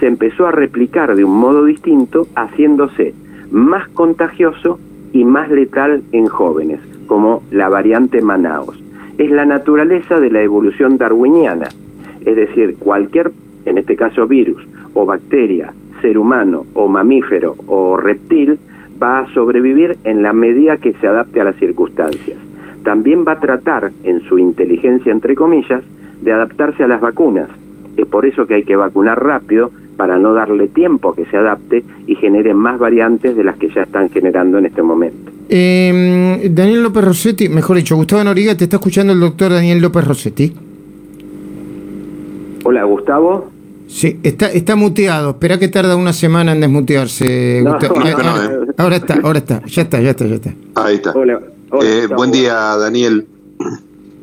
se 0.00 0.06
empezó 0.06 0.46
a 0.46 0.52
replicar 0.52 1.14
de 1.14 1.24
un 1.24 1.38
modo 1.38 1.64
distinto, 1.64 2.26
haciéndose 2.34 3.14
más 3.50 3.88
contagioso 3.88 4.78
y 5.12 5.24
más 5.24 5.50
letal 5.50 6.02
en 6.12 6.28
jóvenes, 6.28 6.80
como 7.06 7.42
la 7.50 7.68
variante 7.68 8.20
Manaos. 8.20 8.82
Es 9.18 9.32
la 9.32 9.44
naturaleza 9.44 10.20
de 10.20 10.30
la 10.30 10.42
evolución 10.42 10.96
darwiniana, 10.96 11.68
es 12.24 12.36
decir, 12.36 12.76
cualquier, 12.78 13.32
en 13.64 13.76
este 13.76 13.96
caso 13.96 14.28
virus 14.28 14.64
o 14.94 15.04
bacteria, 15.06 15.72
ser 16.00 16.18
humano 16.18 16.66
o 16.74 16.86
mamífero 16.86 17.56
o 17.66 17.96
reptil, 17.96 18.60
va 19.02 19.18
a 19.18 19.34
sobrevivir 19.34 19.96
en 20.04 20.22
la 20.22 20.32
medida 20.32 20.76
que 20.76 20.92
se 20.94 21.08
adapte 21.08 21.40
a 21.40 21.44
las 21.44 21.56
circunstancias. 21.56 22.38
También 22.84 23.24
va 23.26 23.32
a 23.32 23.40
tratar, 23.40 23.90
en 24.04 24.20
su 24.20 24.38
inteligencia 24.38 25.10
entre 25.10 25.34
comillas, 25.34 25.82
de 26.22 26.32
adaptarse 26.32 26.84
a 26.84 26.88
las 26.88 27.00
vacunas. 27.00 27.48
Es 27.96 28.06
por 28.06 28.24
eso 28.24 28.46
que 28.46 28.54
hay 28.54 28.62
que 28.62 28.76
vacunar 28.76 29.20
rápido 29.20 29.72
para 29.96 30.16
no 30.18 30.32
darle 30.32 30.68
tiempo 30.68 31.08
a 31.08 31.16
que 31.16 31.26
se 31.26 31.36
adapte 31.36 31.82
y 32.06 32.14
genere 32.14 32.54
más 32.54 32.78
variantes 32.78 33.36
de 33.36 33.42
las 33.42 33.56
que 33.56 33.68
ya 33.68 33.82
están 33.82 34.10
generando 34.10 34.58
en 34.58 34.66
este 34.66 34.82
momento. 34.82 35.32
Eh, 35.48 36.50
Daniel 36.52 36.82
López 36.82 37.04
Rossetti, 37.04 37.48
mejor 37.48 37.76
dicho, 37.78 37.96
Gustavo 37.96 38.22
Noriga, 38.24 38.54
te 38.56 38.64
está 38.64 38.76
escuchando 38.76 39.12
el 39.12 39.20
doctor 39.20 39.52
Daniel 39.52 39.80
López 39.80 40.04
Rossetti. 40.06 40.52
Hola, 42.64 42.84
Gustavo. 42.84 43.50
Sí, 43.88 44.18
está, 44.22 44.48
está 44.52 44.76
muteado. 44.76 45.30
Espera 45.30 45.58
que 45.58 45.68
tarda 45.68 45.96
una 45.96 46.12
semana 46.12 46.52
en 46.52 46.60
desmutearse. 46.60 47.62
No, 47.64 47.72
Gustavo. 47.74 48.00
no, 48.00 48.04
Ya- 48.06 48.16
no, 48.16 48.28
ahora, 48.30 48.44
eh. 48.44 48.72
ahora 48.76 48.96
está, 48.96 49.20
ahora 49.22 49.38
está. 49.38 49.62
Ya 49.66 49.82
está, 49.82 50.00
ya 50.00 50.10
está, 50.10 50.26
ya 50.26 50.34
está. 50.34 50.54
Ahí 50.74 50.96
está. 50.96 51.12
Hola. 51.12 51.40
hola, 51.70 51.88
Eh, 51.88 52.06
buen 52.14 52.30
día, 52.30 52.54
Daniel. 52.76 53.26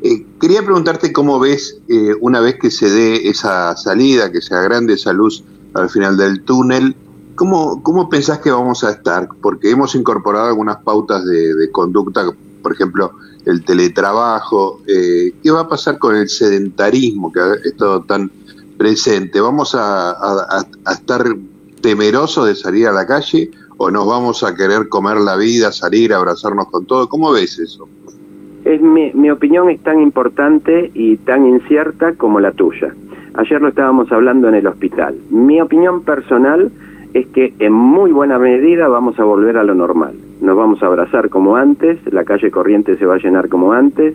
Eh, 0.04 0.22
quería 0.40 0.62
preguntarte 0.62 1.12
cómo 1.12 1.40
ves, 1.40 1.78
eh, 1.88 2.12
una 2.20 2.38
vez 2.40 2.56
que 2.60 2.70
se 2.70 2.88
dé 2.88 3.28
esa 3.28 3.76
salida, 3.76 4.30
que 4.30 4.40
sea 4.40 4.60
grande 4.60 4.94
esa 4.94 5.12
luz 5.12 5.42
al 5.74 5.90
final 5.90 6.16
del 6.16 6.42
túnel, 6.42 6.94
¿cómo, 7.36 7.82
cómo 7.82 8.08
pensás 8.08 8.40
que 8.40 8.50
vamos 8.50 8.82
a 8.82 8.90
estar? 8.90 9.28
Porque 9.40 9.70
hemos 9.70 9.94
incorporado 9.94 10.46
algunas 10.48 10.78
pautas 10.78 11.24
de, 11.24 11.54
de 11.54 11.70
conducta, 11.70 12.24
por 12.62 12.72
ejemplo, 12.72 13.12
el 13.44 13.64
teletrabajo. 13.64 14.80
Eh, 14.88 15.32
¿Qué 15.42 15.50
va 15.50 15.60
a 15.60 15.68
pasar 15.68 15.98
con 15.98 16.16
el 16.16 16.28
sedentarismo 16.28 17.30
que 17.32 17.40
ha 17.40 17.54
estado 17.64 18.02
tan 18.02 18.30
presente? 18.76 19.40
¿Vamos 19.40 19.74
a, 19.74 20.10
a- 20.10 20.66
estar 20.92 21.24
temerosos 21.80 22.46
de 22.46 22.54
salir 22.56 22.88
a 22.88 22.92
la 22.92 23.06
calle 23.06 23.50
o 23.76 23.90
nos 23.90 24.06
vamos 24.06 24.42
a 24.42 24.54
querer 24.56 24.88
comer 24.88 25.18
la 25.18 25.36
vida, 25.36 25.70
salir, 25.70 26.12
abrazarnos 26.12 26.68
con 26.68 26.86
todo? 26.86 27.08
¿Cómo 27.08 27.30
ves 27.32 27.58
eso? 27.58 27.88
Es 28.64 28.80
mi, 28.82 29.12
mi 29.12 29.30
opinión 29.30 29.70
es 29.70 29.80
tan 29.82 30.00
importante 30.00 30.90
y 30.92 31.18
tan 31.18 31.46
incierta 31.46 32.14
como 32.14 32.40
la 32.40 32.50
tuya. 32.50 32.92
Ayer 33.34 33.60
lo 33.60 33.68
estábamos 33.68 34.10
hablando 34.10 34.48
en 34.48 34.54
el 34.56 34.66
hospital. 34.66 35.14
Mi 35.30 35.60
opinión 35.60 36.02
personal 36.02 36.72
es 37.14 37.26
que 37.28 37.52
en 37.58 37.72
muy 37.72 38.12
buena 38.12 38.38
medida 38.38 38.88
vamos 38.88 39.18
a 39.18 39.24
volver 39.24 39.56
a 39.56 39.64
lo 39.64 39.74
normal. 39.74 40.14
Nos 40.40 40.56
vamos 40.56 40.82
a 40.82 40.86
abrazar 40.86 41.28
como 41.28 41.56
antes, 41.56 41.98
la 42.12 42.24
calle 42.24 42.50
corriente 42.50 42.96
se 42.96 43.06
va 43.06 43.14
a 43.14 43.18
llenar 43.18 43.48
como 43.48 43.72
antes, 43.72 44.14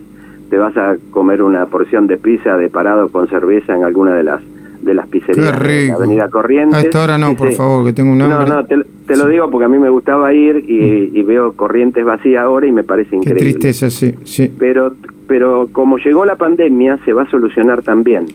te 0.50 0.58
vas 0.58 0.76
a 0.76 0.96
comer 1.10 1.42
una 1.42 1.66
porción 1.66 2.06
de 2.06 2.16
pizza 2.18 2.56
de 2.56 2.68
parado 2.68 3.08
con 3.08 3.26
cerveza 3.28 3.74
en 3.74 3.84
alguna 3.84 4.14
de 4.14 4.22
las 4.24 4.40
de 4.82 4.94
las 4.94 5.06
pizzerías 5.06 5.60
de 5.62 5.86
la. 5.88 5.94
Avenida 5.94 6.28
Corrientes. 6.28 6.74
A 6.76 6.80
esta 6.82 7.04
hora 7.04 7.16
no, 7.16 7.28
Sí, 7.30 7.34
por 7.36 7.48
sí. 7.50 7.54
favor, 7.54 7.84
que 7.86 7.92
tengo 7.92 8.10
un 8.10 8.18
No, 8.18 8.24
hambre. 8.24 8.48
no, 8.48 8.64
te, 8.66 8.76
te 9.06 9.16
lo 9.16 9.28
digo 9.28 9.48
porque 9.48 9.66
a 9.66 9.68
mí 9.68 9.78
me 9.78 9.88
gustaba 9.90 10.32
ir 10.34 10.56
y, 10.68 11.10
y 11.16 11.22
veo 11.22 11.52
Corrientes 11.52 12.04
vacía 12.04 12.42
ahora 12.42 12.66
y 12.66 12.72
me 12.72 12.82
parece 12.82 13.10
Qué 13.10 13.16
increíble 13.16 13.40
tristeza, 13.60 13.90
sí, 13.90 14.12
sí. 14.24 14.52
pero 14.58 14.94
pero 15.28 15.68
como 15.72 15.98
llegó 15.98 16.24
la 16.24 16.34
pandemia 16.34 16.98
se 17.04 17.12
va 17.12 17.22
a 17.22 17.30
solucionar 17.30 17.82
también. 17.82 18.26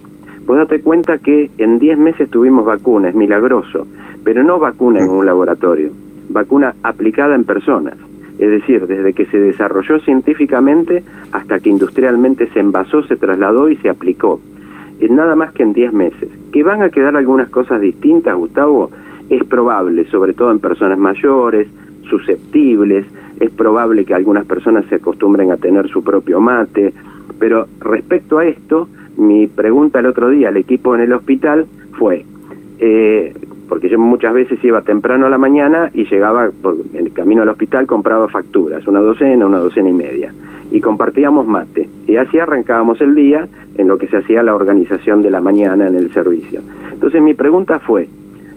Vos 0.47 0.55
date 0.55 0.79
cuenta 0.79 1.17
que 1.17 1.51
en 1.57 1.77
10 1.77 1.97
meses 1.97 2.29
tuvimos 2.29 2.63
vacuna, 2.65 3.09
es 3.09 3.15
milagroso, 3.15 3.85
pero 4.23 4.43
no 4.43 4.59
vacuna 4.59 5.01
en 5.01 5.09
un 5.09 5.25
laboratorio, 5.25 5.91
vacuna 6.29 6.73
aplicada 6.83 7.35
en 7.35 7.43
personas. 7.43 7.95
Es 8.39 8.49
decir, 8.49 8.87
desde 8.87 9.11
que 9.11 9.25
se 9.25 9.39
desarrolló 9.39 9.99
científicamente 9.99 11.03
hasta 11.33 11.59
que 11.59 11.69
industrialmente 11.69 12.47
se 12.53 12.61
envasó, 12.61 13.03
se 13.03 13.17
trasladó 13.17 13.67
y 13.67 13.75
se 13.75 13.89
aplicó. 13.89 14.39
Nada 15.09 15.35
más 15.35 15.51
que 15.51 15.63
en 15.63 15.73
10 15.73 15.91
meses. 15.91 16.29
Que 16.53 16.63
van 16.63 16.81
a 16.81 16.91
quedar 16.91 17.17
algunas 17.17 17.49
cosas 17.49 17.81
distintas, 17.81 18.33
Gustavo, 18.35 18.89
es 19.29 19.43
probable, 19.43 20.05
sobre 20.09 20.33
todo 20.33 20.51
en 20.51 20.59
personas 20.59 20.97
mayores, 20.97 21.67
susceptibles, 22.09 23.05
es 23.41 23.49
probable 23.51 24.05
que 24.05 24.13
algunas 24.13 24.45
personas 24.45 24.85
se 24.85 24.95
acostumbren 24.95 25.51
a 25.51 25.57
tener 25.57 25.89
su 25.89 26.05
propio 26.05 26.39
mate, 26.39 26.93
pero 27.37 27.67
respecto 27.81 28.37
a 28.37 28.45
esto, 28.45 28.87
mi 29.17 29.47
pregunta 29.47 29.99
el 29.99 30.05
otro 30.05 30.29
día 30.29 30.49
al 30.49 30.57
equipo 30.57 30.95
en 30.95 31.01
el 31.01 31.13
hospital 31.13 31.65
fue, 31.93 32.25
eh, 32.79 33.33
porque 33.67 33.89
yo 33.89 33.99
muchas 33.99 34.33
veces 34.33 34.63
iba 34.63 34.81
temprano 34.81 35.25
a 35.25 35.29
la 35.29 35.37
mañana 35.37 35.89
y 35.93 36.05
llegaba 36.05 36.49
por 36.61 36.77
el 36.93 37.11
camino 37.11 37.41
al 37.41 37.49
hospital, 37.49 37.85
compraba 37.85 38.27
facturas, 38.27 38.87
una 38.87 38.99
docena, 38.99 39.45
una 39.45 39.57
docena 39.57 39.89
y 39.89 39.93
media, 39.93 40.33
y 40.71 40.79
compartíamos 40.79 41.47
mate, 41.47 41.89
y 42.07 42.15
así 42.15 42.39
arrancábamos 42.39 43.01
el 43.01 43.15
día 43.15 43.47
en 43.75 43.87
lo 43.87 43.97
que 43.97 44.07
se 44.07 44.17
hacía 44.17 44.43
la 44.43 44.55
organización 44.55 45.21
de 45.21 45.31
la 45.31 45.41
mañana 45.41 45.87
en 45.87 45.95
el 45.95 46.11
servicio. 46.13 46.61
Entonces 46.93 47.21
mi 47.21 47.33
pregunta 47.33 47.79
fue, 47.79 48.07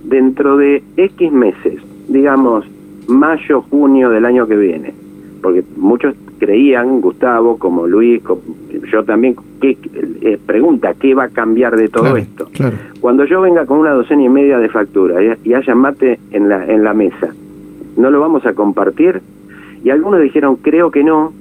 dentro 0.05 0.57
de 0.57 0.83
X 0.97 1.33
meses, 1.33 1.81
digamos 2.09 2.67
mayo, 3.07 3.63
junio 3.63 4.11
del 4.11 4.25
año 4.25 4.47
que 4.47 4.57
viene, 4.57 4.95
porque 5.43 5.65
muchos 5.77 6.15
creían, 6.41 7.01
Gustavo, 7.01 7.57
como 7.59 7.87
Luis, 7.87 8.21
como 8.23 8.41
yo 8.91 9.05
también, 9.05 9.37
que, 9.61 9.77
eh, 10.23 10.39
pregunta, 10.45 10.95
¿qué 10.99 11.15
va 11.15 11.25
a 11.25 11.29
cambiar 11.29 11.77
de 11.77 11.89
todo 11.89 12.05
Claro, 12.05 12.17
esto? 12.17 12.49
claro. 12.53 12.77
Cuando 13.01 13.25
yo 13.27 13.41
venga 13.43 13.67
con 13.67 13.79
una 13.79 13.91
docena 13.91 14.23
y 14.25 14.29
media 14.29 14.59
de 14.59 14.69
factura 14.71 15.23
y, 15.23 15.49
y 15.49 15.55
haya 15.55 15.75
mate 15.77 16.19
en 16.33 16.49
la, 16.49 16.67
en 16.67 16.83
la 16.83 16.95
mesa, 16.95 17.33
¿no 17.97 18.11
lo 18.11 18.19
vamos 18.21 18.45
a 18.47 18.55
compartir? 18.55 19.21
Y 19.85 19.91
algunos 19.91 20.21
dijeron, 20.21 20.57
creo 20.57 20.91
que 20.91 21.05
no. 21.05 21.33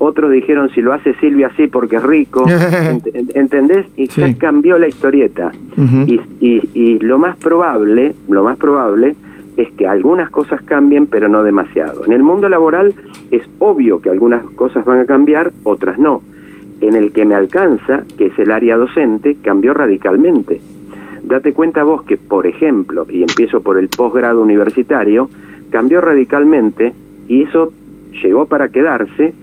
Otros 0.00 0.30
dijeron, 0.30 0.70
si 0.70 0.80
lo 0.80 0.92
hace 0.92 1.14
Silvia, 1.14 1.50
sí, 1.56 1.66
porque 1.66 1.96
es 1.96 2.02
rico. 2.02 2.44
Ent- 2.46 3.12
ent- 3.12 3.32
¿Entendés? 3.34 3.86
Y 3.96 4.06
Sí. 4.06 4.20
ya 4.20 4.32
cambió 4.38 4.78
la 4.78 4.88
historieta. 4.88 5.52
Y, 6.06 6.20
y, 6.40 6.68
y 6.74 6.98
lo 7.00 7.18
más 7.18 7.36
probable, 7.36 8.14
lo 8.28 8.42
más 8.44 8.56
probable 8.56 9.14
es 9.58 9.72
que 9.72 9.88
algunas 9.88 10.30
cosas 10.30 10.62
cambien, 10.62 11.08
pero 11.08 11.28
no 11.28 11.42
demasiado. 11.42 12.06
En 12.06 12.12
el 12.12 12.22
mundo 12.22 12.48
laboral 12.48 12.94
es 13.32 13.42
obvio 13.58 14.00
que 14.00 14.08
algunas 14.08 14.44
cosas 14.50 14.84
van 14.84 15.00
a 15.00 15.04
cambiar, 15.04 15.52
otras 15.64 15.98
no. 15.98 16.22
En 16.80 16.94
el 16.94 17.10
que 17.10 17.24
me 17.24 17.34
alcanza, 17.34 18.04
que 18.16 18.26
es 18.26 18.38
el 18.38 18.52
área 18.52 18.76
docente, 18.76 19.36
cambió 19.42 19.74
radicalmente. 19.74 20.60
Date 21.24 21.52
cuenta 21.52 21.82
vos 21.82 22.04
que, 22.04 22.16
por 22.16 22.46
ejemplo, 22.46 23.04
y 23.10 23.22
empiezo 23.22 23.60
por 23.60 23.78
el 23.78 23.88
posgrado 23.88 24.40
universitario, 24.40 25.28
cambió 25.70 26.00
radicalmente 26.00 26.92
y 27.26 27.42
eso 27.42 27.72
llegó 28.22 28.46
para 28.46 28.68
quedarse 28.68 29.34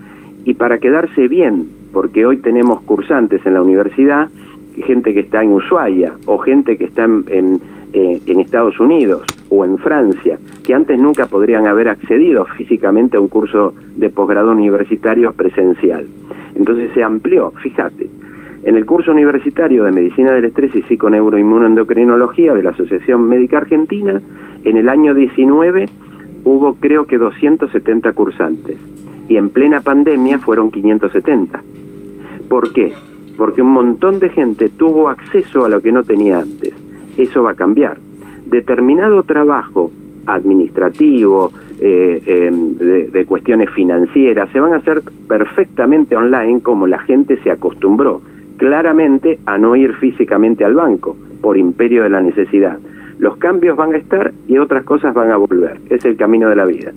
y 0.46 0.54
para 0.54 0.78
quedarse 0.78 1.28
bien, 1.28 1.68
porque 1.92 2.24
hoy 2.24 2.38
tenemos 2.38 2.80
cursantes 2.80 3.44
en 3.44 3.52
la 3.52 3.60
universidad, 3.60 4.30
gente 4.76 5.12
que 5.12 5.20
está 5.20 5.42
en 5.42 5.52
Ushuaia 5.52 6.14
o 6.24 6.38
gente 6.38 6.78
que 6.78 6.84
está 6.84 7.04
en, 7.04 7.24
en, 7.28 7.60
eh, 7.92 8.22
en 8.24 8.40
Estados 8.40 8.80
Unidos 8.80 9.26
o 9.50 9.64
en 9.64 9.78
Francia, 9.78 10.38
que 10.64 10.74
antes 10.74 10.98
nunca 10.98 11.26
podrían 11.26 11.66
haber 11.66 11.88
accedido 11.88 12.44
físicamente 12.56 13.16
a 13.16 13.20
un 13.20 13.28
curso 13.28 13.74
de 13.96 14.10
posgrado 14.10 14.52
universitario 14.52 15.32
presencial. 15.32 16.06
Entonces 16.54 16.90
se 16.94 17.02
amplió, 17.02 17.52
fíjate. 17.62 18.08
En 18.64 18.76
el 18.76 18.84
curso 18.84 19.12
universitario 19.12 19.84
de 19.84 19.92
Medicina 19.92 20.32
del 20.32 20.46
Estrés 20.46 20.74
y 20.74 20.82
Psiconeuroinmunoendocrinología 20.82 22.52
de 22.54 22.62
la 22.62 22.70
Asociación 22.70 23.28
Médica 23.28 23.58
Argentina, 23.58 24.20
en 24.64 24.76
el 24.76 24.88
año 24.88 25.14
19 25.14 25.88
hubo 26.44 26.74
creo 26.74 27.06
que 27.06 27.18
270 27.18 28.12
cursantes 28.12 28.76
y 29.28 29.36
en 29.36 29.50
plena 29.50 29.80
pandemia 29.80 30.38
fueron 30.38 30.70
570. 30.70 31.62
¿Por 32.48 32.72
qué? 32.72 32.92
Porque 33.36 33.62
un 33.62 33.72
montón 33.72 34.18
de 34.18 34.30
gente 34.30 34.68
tuvo 34.68 35.08
acceso 35.08 35.64
a 35.64 35.68
lo 35.68 35.80
que 35.80 35.92
no 35.92 36.02
tenía 36.04 36.40
antes. 36.40 36.72
Eso 37.16 37.42
va 37.42 37.52
a 37.52 37.54
cambiar. 37.54 37.98
Determinado 38.46 39.22
trabajo 39.22 39.90
administrativo, 40.26 41.52
eh, 41.80 42.22
eh, 42.26 42.50
de, 42.52 43.08
de 43.08 43.26
cuestiones 43.26 43.70
financieras, 43.70 44.48
se 44.50 44.60
van 44.60 44.72
a 44.72 44.76
hacer 44.76 45.02
perfectamente 45.28 46.16
online 46.16 46.60
como 46.62 46.86
la 46.86 46.98
gente 47.00 47.40
se 47.42 47.50
acostumbró 47.50 48.22
claramente 48.56 49.38
a 49.46 49.58
no 49.58 49.76
ir 49.76 49.94
físicamente 49.94 50.64
al 50.64 50.74
banco 50.74 51.16
por 51.40 51.56
imperio 51.56 52.02
de 52.02 52.10
la 52.10 52.20
necesidad. 52.20 52.78
Los 53.18 53.36
cambios 53.38 53.76
van 53.76 53.94
a 53.94 53.96
estar 53.96 54.32
y 54.46 54.58
otras 54.58 54.84
cosas 54.84 55.14
van 55.14 55.30
a 55.30 55.36
volver. 55.36 55.80
Es 55.90 56.04
el 56.04 56.16
camino 56.16 56.48
de 56.48 56.56
la 56.56 56.64
vida. 56.64 56.92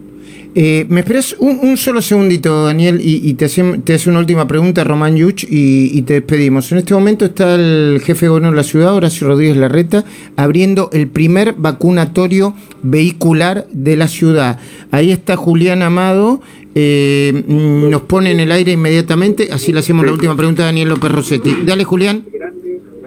Eh, 0.55 0.85
¿Me 0.89 1.01
esperas 1.01 1.35
un, 1.39 1.59
un 1.61 1.77
solo 1.77 2.01
segundito, 2.01 2.65
Daniel? 2.65 2.99
Y, 3.01 3.21
y 3.29 3.35
te, 3.35 3.45
hace, 3.45 3.79
te 3.83 3.93
hace 3.93 4.09
una 4.09 4.19
última 4.19 4.47
pregunta, 4.47 4.83
Román 4.83 5.15
Yuch, 5.15 5.43
y, 5.43 5.91
y 5.97 6.01
te 6.01 6.15
despedimos. 6.15 6.71
En 6.71 6.79
este 6.79 6.93
momento 6.93 7.25
está 7.25 7.53
el 7.55 8.01
jefe 8.03 8.25
de 8.25 8.29
gobierno 8.29 8.49
de 8.49 8.57
la 8.57 8.63
ciudad, 8.63 8.95
Horacio 8.95 9.27
Rodríguez 9.27 9.57
Larreta, 9.57 10.03
abriendo 10.35 10.89
el 10.91 11.07
primer 11.07 11.53
vacunatorio 11.53 12.55
vehicular 12.81 13.67
de 13.71 13.95
la 13.95 14.07
ciudad. 14.07 14.59
Ahí 14.91 15.11
está 15.11 15.35
Julián 15.35 15.83
Amado. 15.83 16.41
eh, 16.75 17.43
nos 17.47 18.01
pone 18.01 18.31
en 18.31 18.39
el 18.39 18.51
aire 18.51 18.71
inmediatamente, 18.73 19.49
así 19.51 19.71
le 19.71 19.79
hacemos 19.79 20.05
la 20.05 20.11
última 20.13 20.35
pregunta 20.35 20.63
a 20.63 20.65
Daniel 20.67 20.89
López 20.89 21.11
Rossetti. 21.11 21.57
Dale, 21.65 21.83
Julián. 21.83 22.23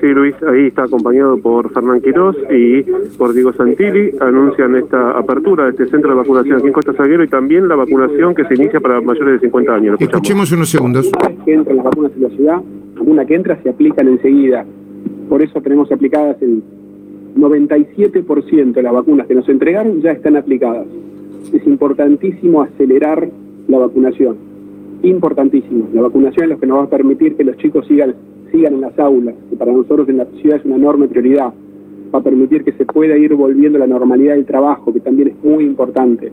Sí, 0.02 0.09
Luis, 0.09 0.35
ahí 0.42 0.66
está 0.66 0.82
acompañado 0.82 1.38
por 1.38 1.73
Fernán 1.73 2.00
Quirós 2.00 2.35
y 2.50 2.82
por 3.16 3.32
Diego 3.32 3.52
Santilli. 3.52 4.11
Anuncian 4.18 4.75
esta 4.75 5.16
apertura 5.16 5.66
de 5.66 5.71
este 5.71 5.87
centro 5.87 6.11
de 6.11 6.16
vacunación 6.16 6.56
aquí 6.56 6.66
en 6.66 6.73
Costa 6.73 6.92
Salguero 6.94 7.23
y 7.23 7.28
también 7.28 7.68
la 7.68 7.76
vacunación 7.76 8.35
que 8.35 8.44
se 8.47 8.56
inicia 8.56 8.80
para 8.80 9.00
mayores 9.00 9.35
de 9.35 9.47
50 9.47 9.73
años. 9.73 10.00
Escuchemos 10.00 10.50
unos 10.50 10.71
segundos. 10.71 11.09
Una 11.16 11.28
vez 11.28 11.38
que 11.44 11.54
entran 11.54 11.76
las 11.76 11.85
vacunas 11.85 12.11
en 12.16 12.23
la 12.25 12.30
ciudad, 12.30 12.62
una 12.99 13.25
que 13.25 13.35
entra 13.37 13.62
se 13.62 13.71
aplican 13.71 14.09
enseguida. 14.09 14.66
Por 15.28 15.40
eso 15.40 15.61
tenemos 15.61 15.92
aplicadas 15.92 16.37
el 16.42 16.64
97% 17.38 18.73
de 18.73 18.82
las 18.82 18.92
vacunas 18.92 19.28
que 19.28 19.37
nos 19.37 19.49
entregaron 19.49 20.02
ya 20.02 20.11
están 20.11 20.37
aplicadas. 20.37 20.88
Es 21.52 21.64
importantísimo 21.64 22.62
acelerar 22.62 23.28
la 23.68 23.78
vacunación. 23.78 24.37
Importantísimo. 25.04 25.90
La 25.92 26.02
vacunación 26.02 26.47
es 26.47 26.50
lo 26.50 26.59
que 26.59 26.66
nos 26.66 26.78
va 26.80 26.85
a 26.87 26.90
permitir 26.90 27.37
que 27.37 27.44
los 27.44 27.56
chicos 27.59 27.87
sigan, 27.87 28.16
sigan 28.52 28.75
en 28.75 28.80
las 28.82 28.97
aulas, 28.99 29.35
que 29.50 29.56
para 29.56 29.73
nosotros 29.73 30.09
en 30.09 30.18
la 30.18 30.26
ciudad 30.40 30.59
es 30.59 30.64
una 30.64 30.76
enorme 30.76 31.09
prioridad. 31.09 31.52
Va 32.14 32.18
a 32.18 32.23
permitir 32.23 32.62
que 32.62 32.73
se 32.73 32.85
pueda 32.85 33.16
ir 33.16 33.35
volviendo 33.35 33.78
a 33.78 33.80
la 33.80 33.87
normalidad 33.87 34.35
del 34.35 34.44
trabajo, 34.44 34.92
que 34.92 35.00
también 35.00 35.28
es 35.28 35.35
muy 35.42 35.64
importante. 35.64 36.30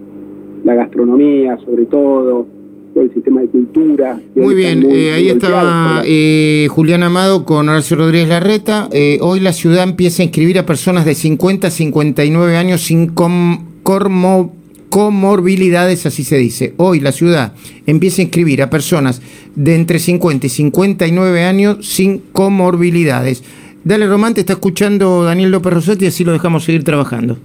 La 0.65 0.75
gastronomía, 0.75 1.57
sobre 1.65 1.85
todo, 1.85 2.45
todo 2.93 3.03
el 3.03 3.13
sistema 3.13 3.39
de 3.41 3.47
cultura. 3.47 4.19
Muy 4.35 4.55
bien, 4.55 4.81
muy- 4.81 4.91
eh, 4.93 5.13
ahí 5.13 5.29
estaba 5.29 6.01
eh, 6.05 6.67
Julián 6.69 7.03
Amado 7.03 7.45
con 7.45 7.69
Horacio 7.69 7.95
Rodríguez 7.95 8.27
Larreta. 8.29 8.89
Eh, 8.91 9.19
hoy 9.21 9.39
la 9.39 9.53
ciudad 9.53 9.83
empieza 9.83 10.21
a 10.21 10.25
inscribir 10.25 10.59
a 10.59 10.65
personas 10.65 11.05
de 11.05 11.15
50 11.15 11.67
a 11.67 11.71
59 11.71 12.57
años 12.57 12.81
sin 12.81 13.07
com- 13.13 13.59
cormo- 13.83 14.51
comorbilidades, 14.89 16.05
así 16.05 16.23
se 16.23 16.37
dice. 16.37 16.73
Hoy 16.77 16.99
la 16.99 17.11
ciudad 17.11 17.53
empieza 17.85 18.21
a 18.21 18.25
inscribir 18.25 18.61
a 18.61 18.69
personas 18.69 19.21
de 19.55 19.75
entre 19.75 19.99
50 19.99 20.47
y 20.47 20.49
59 20.49 21.43
años 21.43 21.87
sin 21.87 22.19
comorbilidades. 22.31 23.43
Dale, 23.83 24.07
Román, 24.07 24.33
te 24.33 24.41
está 24.41 24.53
escuchando 24.53 25.23
Daniel 25.23 25.51
López 25.51 25.73
Rossetti, 25.73 26.05
así 26.07 26.23
lo 26.23 26.33
dejamos 26.33 26.63
seguir 26.63 26.83
trabajando. 26.83 27.37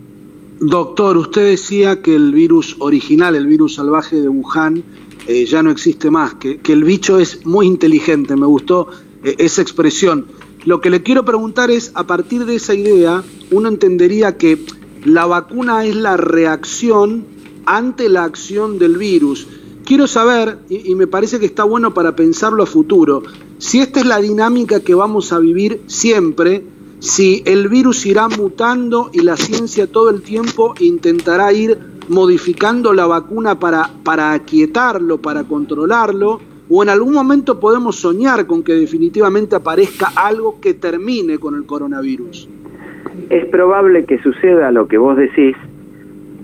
Doctor, 0.60 1.16
usted 1.16 1.50
decía 1.50 2.00
que 2.00 2.14
el 2.14 2.32
virus 2.32 2.76
original, 2.78 3.34
el 3.34 3.46
virus 3.46 3.74
salvaje 3.74 4.20
de 4.20 4.28
Wuhan, 4.28 4.82
eh, 5.26 5.44
ya 5.46 5.62
no 5.62 5.70
existe 5.70 6.10
más, 6.10 6.34
que, 6.34 6.58
que 6.58 6.72
el 6.72 6.84
bicho 6.84 7.18
es 7.18 7.44
muy 7.46 7.66
inteligente, 7.66 8.36
me 8.36 8.46
gustó 8.46 8.88
eh, 9.22 9.36
esa 9.38 9.62
expresión. 9.62 10.26
Lo 10.64 10.80
que 10.80 10.90
le 10.90 11.02
quiero 11.02 11.24
preguntar 11.24 11.70
es, 11.70 11.92
a 11.94 12.06
partir 12.06 12.46
de 12.46 12.56
esa 12.56 12.74
idea, 12.74 13.22
uno 13.50 13.68
entendería 13.68 14.36
que 14.36 14.58
la 15.04 15.26
vacuna 15.26 15.84
es 15.84 15.94
la 15.94 16.16
reacción 16.16 17.33
ante 17.66 18.08
la 18.08 18.24
acción 18.24 18.78
del 18.78 18.96
virus. 18.96 19.46
Quiero 19.84 20.06
saber, 20.06 20.58
y, 20.68 20.94
me 20.94 21.06
parece 21.06 21.38
que 21.38 21.46
está 21.46 21.64
bueno 21.64 21.92
para 21.92 22.16
pensarlo 22.16 22.62
a 22.62 22.66
futuro, 22.66 23.22
si 23.58 23.80
esta 23.80 24.00
es 24.00 24.06
la 24.06 24.18
dinámica 24.18 24.80
que 24.80 24.94
vamos 24.94 25.32
a 25.32 25.38
vivir 25.38 25.82
siempre, 25.86 26.64
si 27.00 27.42
el 27.44 27.68
virus 27.68 28.06
irá 28.06 28.28
mutando 28.28 29.10
y 29.12 29.20
la 29.20 29.36
ciencia 29.36 29.86
todo 29.86 30.08
el 30.08 30.22
tiempo 30.22 30.74
intentará 30.80 31.52
ir 31.52 31.78
modificando 32.08 32.94
la 32.94 33.06
vacuna 33.06 33.58
para, 33.58 33.90
para 34.02 34.32
aquietarlo, 34.32 35.18
para 35.18 35.44
controlarlo, 35.44 36.40
o 36.68 36.82
en 36.82 36.88
algún 36.88 37.12
momento 37.12 37.60
podemos 37.60 37.96
soñar 37.96 38.46
con 38.46 38.62
que 38.62 38.72
definitivamente 38.72 39.54
aparezca 39.54 40.12
algo 40.16 40.60
que 40.60 40.74
termine 40.74 41.38
con 41.38 41.54
el 41.56 41.66
coronavirus. 41.66 42.48
Es 43.28 43.44
probable 43.46 44.04
que 44.06 44.18
suceda 44.22 44.70
lo 44.70 44.88
que 44.88 44.98
vos 44.98 45.16
decís. 45.16 45.56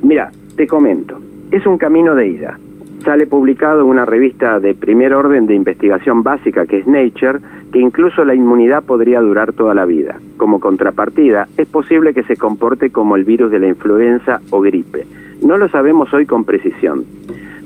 Mira, 0.02 0.30
te 0.56 0.66
comento, 0.66 1.18
es 1.50 1.66
un 1.66 1.78
camino 1.78 2.14
de 2.14 2.28
ida. 2.28 2.58
Sale 3.04 3.26
publicado 3.26 3.80
en 3.80 3.88
una 3.88 4.04
revista 4.04 4.60
de 4.60 4.74
primer 4.74 5.14
orden 5.14 5.46
de 5.46 5.54
investigación 5.54 6.22
básica 6.22 6.66
que 6.66 6.78
es 6.78 6.86
Nature, 6.86 7.38
que 7.72 7.78
incluso 7.78 8.24
la 8.24 8.34
inmunidad 8.34 8.82
podría 8.82 9.20
durar 9.20 9.52
toda 9.54 9.74
la 9.74 9.86
vida. 9.86 10.20
Como 10.36 10.60
contrapartida, 10.60 11.48
es 11.56 11.66
posible 11.66 12.12
que 12.12 12.24
se 12.24 12.36
comporte 12.36 12.90
como 12.90 13.16
el 13.16 13.24
virus 13.24 13.50
de 13.50 13.58
la 13.58 13.68
influenza 13.68 14.40
o 14.50 14.60
gripe. 14.60 15.06
No 15.42 15.56
lo 15.56 15.68
sabemos 15.68 16.12
hoy 16.12 16.26
con 16.26 16.44
precisión. 16.44 17.04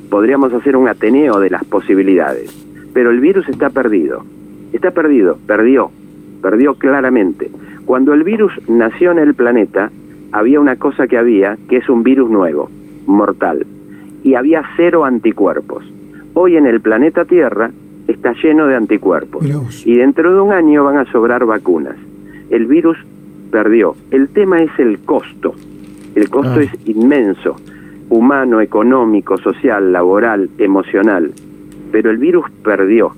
Podríamos 0.08 0.52
hacer 0.52 0.76
un 0.76 0.86
ateneo 0.86 1.40
de 1.40 1.50
las 1.50 1.64
posibilidades, 1.64 2.54
pero 2.92 3.10
el 3.10 3.18
virus 3.18 3.48
está 3.48 3.70
perdido. 3.70 4.24
Está 4.72 4.92
perdido, 4.92 5.38
perdió, 5.46 5.90
perdió 6.40 6.74
claramente. 6.74 7.50
Cuando 7.84 8.14
el 8.14 8.22
virus 8.22 8.52
nació 8.68 9.10
en 9.10 9.18
el 9.18 9.34
planeta, 9.34 9.90
había 10.34 10.58
una 10.58 10.74
cosa 10.74 11.06
que 11.06 11.16
había, 11.16 11.56
que 11.68 11.76
es 11.76 11.88
un 11.88 12.02
virus 12.02 12.28
nuevo, 12.28 12.68
mortal, 13.06 13.64
y 14.24 14.34
había 14.34 14.64
cero 14.76 15.04
anticuerpos. 15.04 15.84
Hoy 16.34 16.56
en 16.56 16.66
el 16.66 16.80
planeta 16.80 17.24
Tierra 17.24 17.70
está 18.08 18.34
lleno 18.42 18.66
de 18.66 18.74
anticuerpos, 18.74 19.44
y 19.86 19.94
dentro 19.94 20.34
de 20.34 20.40
un 20.40 20.52
año 20.52 20.82
van 20.82 20.98
a 20.98 21.04
sobrar 21.12 21.46
vacunas. 21.46 21.94
El 22.50 22.66
virus 22.66 22.98
perdió. 23.52 23.94
El 24.10 24.26
tema 24.28 24.60
es 24.60 24.76
el 24.78 24.98
costo. 24.98 25.54
El 26.16 26.28
costo 26.28 26.58
Ah. 26.58 26.62
es 26.64 26.70
inmenso, 26.84 27.54
humano, 28.10 28.60
económico, 28.60 29.38
social, 29.38 29.92
laboral, 29.92 30.50
emocional. 30.58 31.30
Pero 31.92 32.10
el 32.10 32.18
virus 32.18 32.50
perdió. 32.64 33.12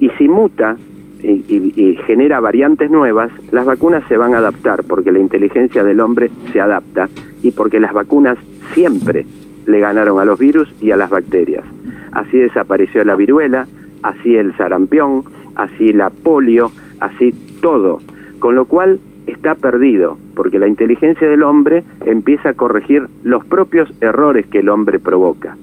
Y 0.00 0.08
si 0.18 0.26
muta 0.26 0.76
y, 1.22 1.44
y- 1.48 1.72
y 1.76 1.96
genera 2.06 2.40
variantes 2.40 2.90
nuevas, 2.90 3.30
las 3.50 3.66
vacunas 3.66 4.04
se 4.08 4.16
van 4.16 4.34
a 4.34 4.38
adaptar 4.38 4.84
porque 4.84 5.12
la 5.12 5.18
inteligencia 5.18 5.82
del 5.84 6.00
hombre 6.00 6.30
se 6.52 6.60
adapta 6.60 7.08
y 7.42 7.50
porque 7.52 7.80
las 7.80 7.92
vacunas 7.92 8.38
siempre 8.74 9.26
le 9.66 9.80
ganaron 9.80 10.18
a 10.20 10.24
los 10.24 10.38
virus 10.38 10.72
y 10.80 10.90
a 10.92 10.96
las 10.96 11.10
bacterias. 11.10 11.64
Así 12.12 12.38
desapareció 12.38 13.04
la 13.04 13.16
viruela, 13.16 13.66
así 14.02 14.36
el 14.36 14.56
sarampión, 14.56 15.24
así 15.56 15.92
la 15.92 16.10
polio, 16.10 16.70
así 17.00 17.32
todo. 17.60 18.00
Con 18.38 18.54
lo 18.54 18.64
cual 18.64 18.98
está 19.26 19.54
perdido, 19.54 20.16
porque 20.34 20.58
la 20.58 20.68
inteligencia 20.68 21.28
del 21.28 21.42
hombre 21.42 21.84
empieza 22.06 22.50
a 22.50 22.54
corregir 22.54 23.08
los 23.24 23.44
propios 23.44 23.92
errores 24.00 24.46
que 24.46 24.60
el 24.60 24.68
hombre 24.70 24.98
provoca. 24.98 25.56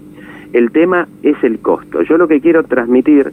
El 0.53 0.71
tema 0.71 1.07
es 1.23 1.35
el 1.43 1.59
costo. 1.59 2.03
Yo 2.03 2.17
lo 2.17 2.27
que 2.27 2.39
quiero 2.41 2.63
transmitir, 2.63 3.31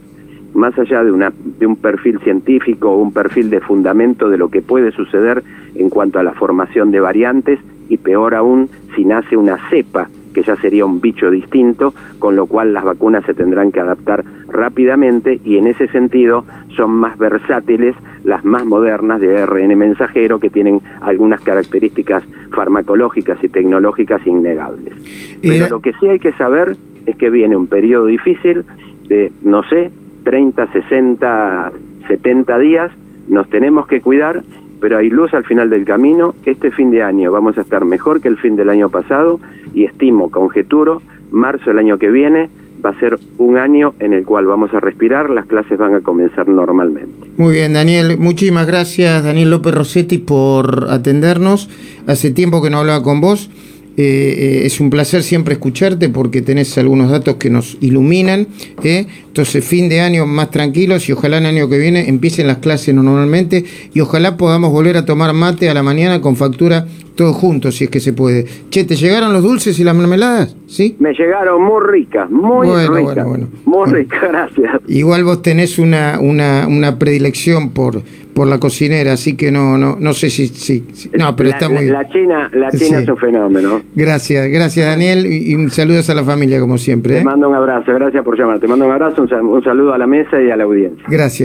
más 0.54 0.78
allá 0.78 1.02
de, 1.04 1.12
una, 1.12 1.32
de 1.58 1.66
un 1.66 1.76
perfil 1.76 2.18
científico 2.20 2.90
o 2.90 2.98
un 2.98 3.12
perfil 3.12 3.50
de 3.50 3.60
fundamento 3.60 4.28
de 4.28 4.38
lo 4.38 4.48
que 4.48 4.62
puede 4.62 4.92
suceder 4.92 5.42
en 5.74 5.88
cuanto 5.88 6.18
a 6.18 6.22
la 6.22 6.32
formación 6.32 6.90
de 6.90 7.00
variantes, 7.00 7.58
y 7.88 7.96
peor 7.96 8.34
aún 8.34 8.68
si 8.94 9.04
nace 9.04 9.36
una 9.36 9.58
cepa, 9.68 10.08
que 10.32 10.42
ya 10.42 10.56
sería 10.56 10.86
un 10.86 11.00
bicho 11.00 11.30
distinto, 11.30 11.92
con 12.18 12.36
lo 12.36 12.46
cual 12.46 12.72
las 12.72 12.84
vacunas 12.84 13.24
se 13.26 13.34
tendrán 13.34 13.70
que 13.70 13.80
adaptar 13.80 14.24
rápidamente 14.48 15.40
y 15.44 15.58
en 15.58 15.66
ese 15.66 15.88
sentido 15.88 16.44
son 16.76 16.90
más 16.92 17.18
versátiles 17.18 17.94
las 18.24 18.44
más 18.44 18.64
modernas 18.64 19.20
de 19.20 19.42
ARN 19.42 19.76
mensajero 19.76 20.38
que 20.38 20.48
tienen 20.48 20.80
algunas 21.00 21.40
características 21.40 22.24
farmacológicas 22.50 23.42
y 23.42 23.48
tecnológicas 23.48 24.26
innegables. 24.26 24.94
Pero 25.42 25.66
Eh, 25.66 25.68
lo 25.68 25.80
que 25.80 25.92
sí 25.94 26.08
hay 26.08 26.18
que 26.18 26.32
saber 26.32 26.76
es 27.04 27.16
que 27.16 27.30
viene 27.30 27.56
un 27.56 27.66
periodo 27.66 28.06
difícil 28.06 28.64
de, 29.08 29.32
no 29.42 29.62
sé, 29.64 29.90
30, 30.24 30.72
60, 30.72 31.72
70 32.08 32.58
días, 32.58 32.90
nos 33.28 33.48
tenemos 33.48 33.86
que 33.86 34.00
cuidar, 34.00 34.42
pero 34.80 34.98
hay 34.98 35.10
luz 35.10 35.32
al 35.34 35.44
final 35.44 35.70
del 35.70 35.84
camino. 35.84 36.34
Este 36.44 36.70
fin 36.70 36.90
de 36.90 37.02
año 37.02 37.30
vamos 37.30 37.56
a 37.58 37.62
estar 37.62 37.84
mejor 37.84 38.20
que 38.20 38.28
el 38.28 38.38
fin 38.38 38.56
del 38.56 38.68
año 38.68 38.88
pasado 38.88 39.40
y 39.74 39.84
estimo, 39.84 40.30
conjeturo, 40.30 41.02
marzo 41.30 41.70
del 41.70 41.78
año 41.78 41.98
que 41.98 42.10
viene 42.10 42.50
va 42.84 42.90
a 42.90 42.98
ser 42.98 43.18
un 43.38 43.58
año 43.58 43.94
en 44.00 44.12
el 44.12 44.24
cual 44.24 44.46
vamos 44.46 44.72
a 44.74 44.80
respirar, 44.80 45.30
las 45.30 45.46
clases 45.46 45.78
van 45.78 45.94
a 45.94 46.00
comenzar 46.00 46.48
normalmente. 46.48 47.28
Muy 47.36 47.54
bien, 47.54 47.72
Daniel. 47.72 48.18
Muchísimas 48.18 48.66
gracias, 48.66 49.24
Daniel 49.24 49.50
López 49.50 49.74
Rossetti, 49.74 50.18
por 50.18 50.88
atendernos. 50.90 51.68
Hace 52.06 52.32
tiempo 52.32 52.62
que 52.62 52.70
no 52.70 52.78
hablaba 52.78 53.02
con 53.02 53.20
vos. 53.20 53.50
Eh, 53.94 54.02
eh, 54.04 54.66
es 54.66 54.80
un 54.80 54.88
placer 54.88 55.22
siempre 55.22 55.54
escucharte 55.54 56.08
porque 56.08 56.40
tenés 56.40 56.78
algunos 56.78 57.10
datos 57.10 57.36
que 57.36 57.50
nos 57.50 57.76
iluminan. 57.80 58.48
¿eh? 58.82 59.06
Entonces, 59.26 59.64
fin 59.64 59.88
de 59.88 60.00
año 60.00 60.26
más 60.26 60.50
tranquilos 60.50 61.08
y 61.08 61.12
ojalá 61.12 61.38
el 61.38 61.46
año 61.46 61.68
que 61.68 61.78
viene 61.78 62.08
empiecen 62.08 62.46
las 62.46 62.58
clases 62.58 62.94
normalmente 62.94 63.64
y 63.92 64.00
ojalá 64.00 64.36
podamos 64.36 64.72
volver 64.72 64.96
a 64.96 65.04
tomar 65.04 65.34
mate 65.34 65.68
a 65.68 65.74
la 65.74 65.82
mañana 65.82 66.20
con 66.20 66.36
factura 66.36 66.86
todos 67.14 67.36
juntos, 67.36 67.76
si 67.76 67.84
es 67.84 67.90
que 67.90 68.00
se 68.00 68.12
puede. 68.12 68.46
Che, 68.70 68.84
¿te 68.84 68.96
llegaron 68.96 69.32
los 69.32 69.42
dulces 69.42 69.78
y 69.78 69.84
las 69.84 69.94
mermeladas? 69.94 70.56
¿Sí? 70.66 70.96
Me 70.98 71.12
llegaron 71.12 71.62
muy 71.62 71.82
ricas, 71.86 72.30
muy 72.30 72.66
Bueno, 72.68 72.94
ricas, 72.94 73.24
bueno, 73.24 73.28
bueno. 73.28 73.46
muy 73.66 73.90
ricas, 73.90 74.20
gracias. 74.22 74.76
Igual 74.88 75.24
vos 75.24 75.42
tenés 75.42 75.78
una, 75.78 76.18
una, 76.20 76.66
una 76.66 76.98
predilección 76.98 77.70
por, 77.70 78.02
por 78.34 78.46
la 78.46 78.58
cocinera, 78.58 79.12
así 79.12 79.36
que 79.36 79.50
no, 79.52 79.76
no, 79.76 79.96
no 80.00 80.14
sé 80.14 80.30
si, 80.30 80.48
si, 80.48 80.84
si- 80.94 81.10
no, 81.10 81.36
pero 81.36 81.50
la, 81.50 81.56
está 81.56 81.68
muy 81.68 81.86
la 81.86 82.08
China, 82.08 82.48
la 82.54 82.70
China 82.70 82.98
Sí. 82.98 83.02
es 83.04 83.08
un 83.08 83.16
fenómeno. 83.18 83.82
Gracias, 83.94 84.48
gracias 84.48 84.86
Daniel 84.86 85.26
y, 85.26 85.54
y 85.54 85.70
saludos 85.70 86.08
a 86.08 86.14
la 86.14 86.24
familia 86.24 86.58
como 86.60 86.78
siempre. 86.78 87.14
Te 87.16 87.20
¿eh? 87.20 87.24
mando 87.24 87.48
un 87.50 87.54
abrazo, 87.54 87.92
gracias 87.92 88.24
por 88.24 88.38
llamar. 88.38 88.58
Te 88.58 88.66
mando 88.68 88.86
un 88.86 88.92
abrazo, 88.92 89.22
un 89.22 89.62
saludo 89.62 89.92
a 89.92 89.98
la 89.98 90.06
mesa 90.06 90.40
y 90.40 90.50
a 90.50 90.56
la 90.56 90.64
audiencia. 90.64 91.04
Gracias. 91.08 91.40